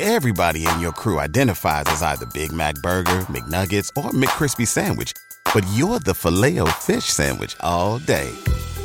Everybody 0.00 0.64
in 0.66 0.80
your 0.80 0.92
crew 0.92 1.20
identifies 1.20 1.84
as 1.88 2.00
either 2.00 2.24
Big 2.32 2.50
Mac 2.54 2.76
Burger, 2.76 3.26
McNuggets, 3.28 3.90
or 4.02 4.10
McCrispy 4.12 4.66
Sandwich. 4.66 5.12
But 5.52 5.66
you're 5.74 5.98
the 5.98 6.14
filet 6.14 6.58
fish 6.78 7.04
Sandwich 7.04 7.54
all 7.60 7.98
day. 7.98 8.30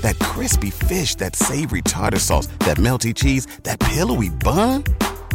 That 0.01 0.19
crispy 0.19 0.71
fish, 0.71 1.15
that 1.15 1.37
savory 1.37 1.83
tartar 1.83 2.19
sauce, 2.19 2.47
that 2.59 2.75
melty 2.75 3.15
cheese, 3.15 3.45
that 3.63 3.79
pillowy 3.79 4.29
bun. 4.29 4.83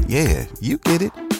Yeah, 0.07 0.45
you 0.61 0.77
get 0.77 1.01
it. 1.01 1.40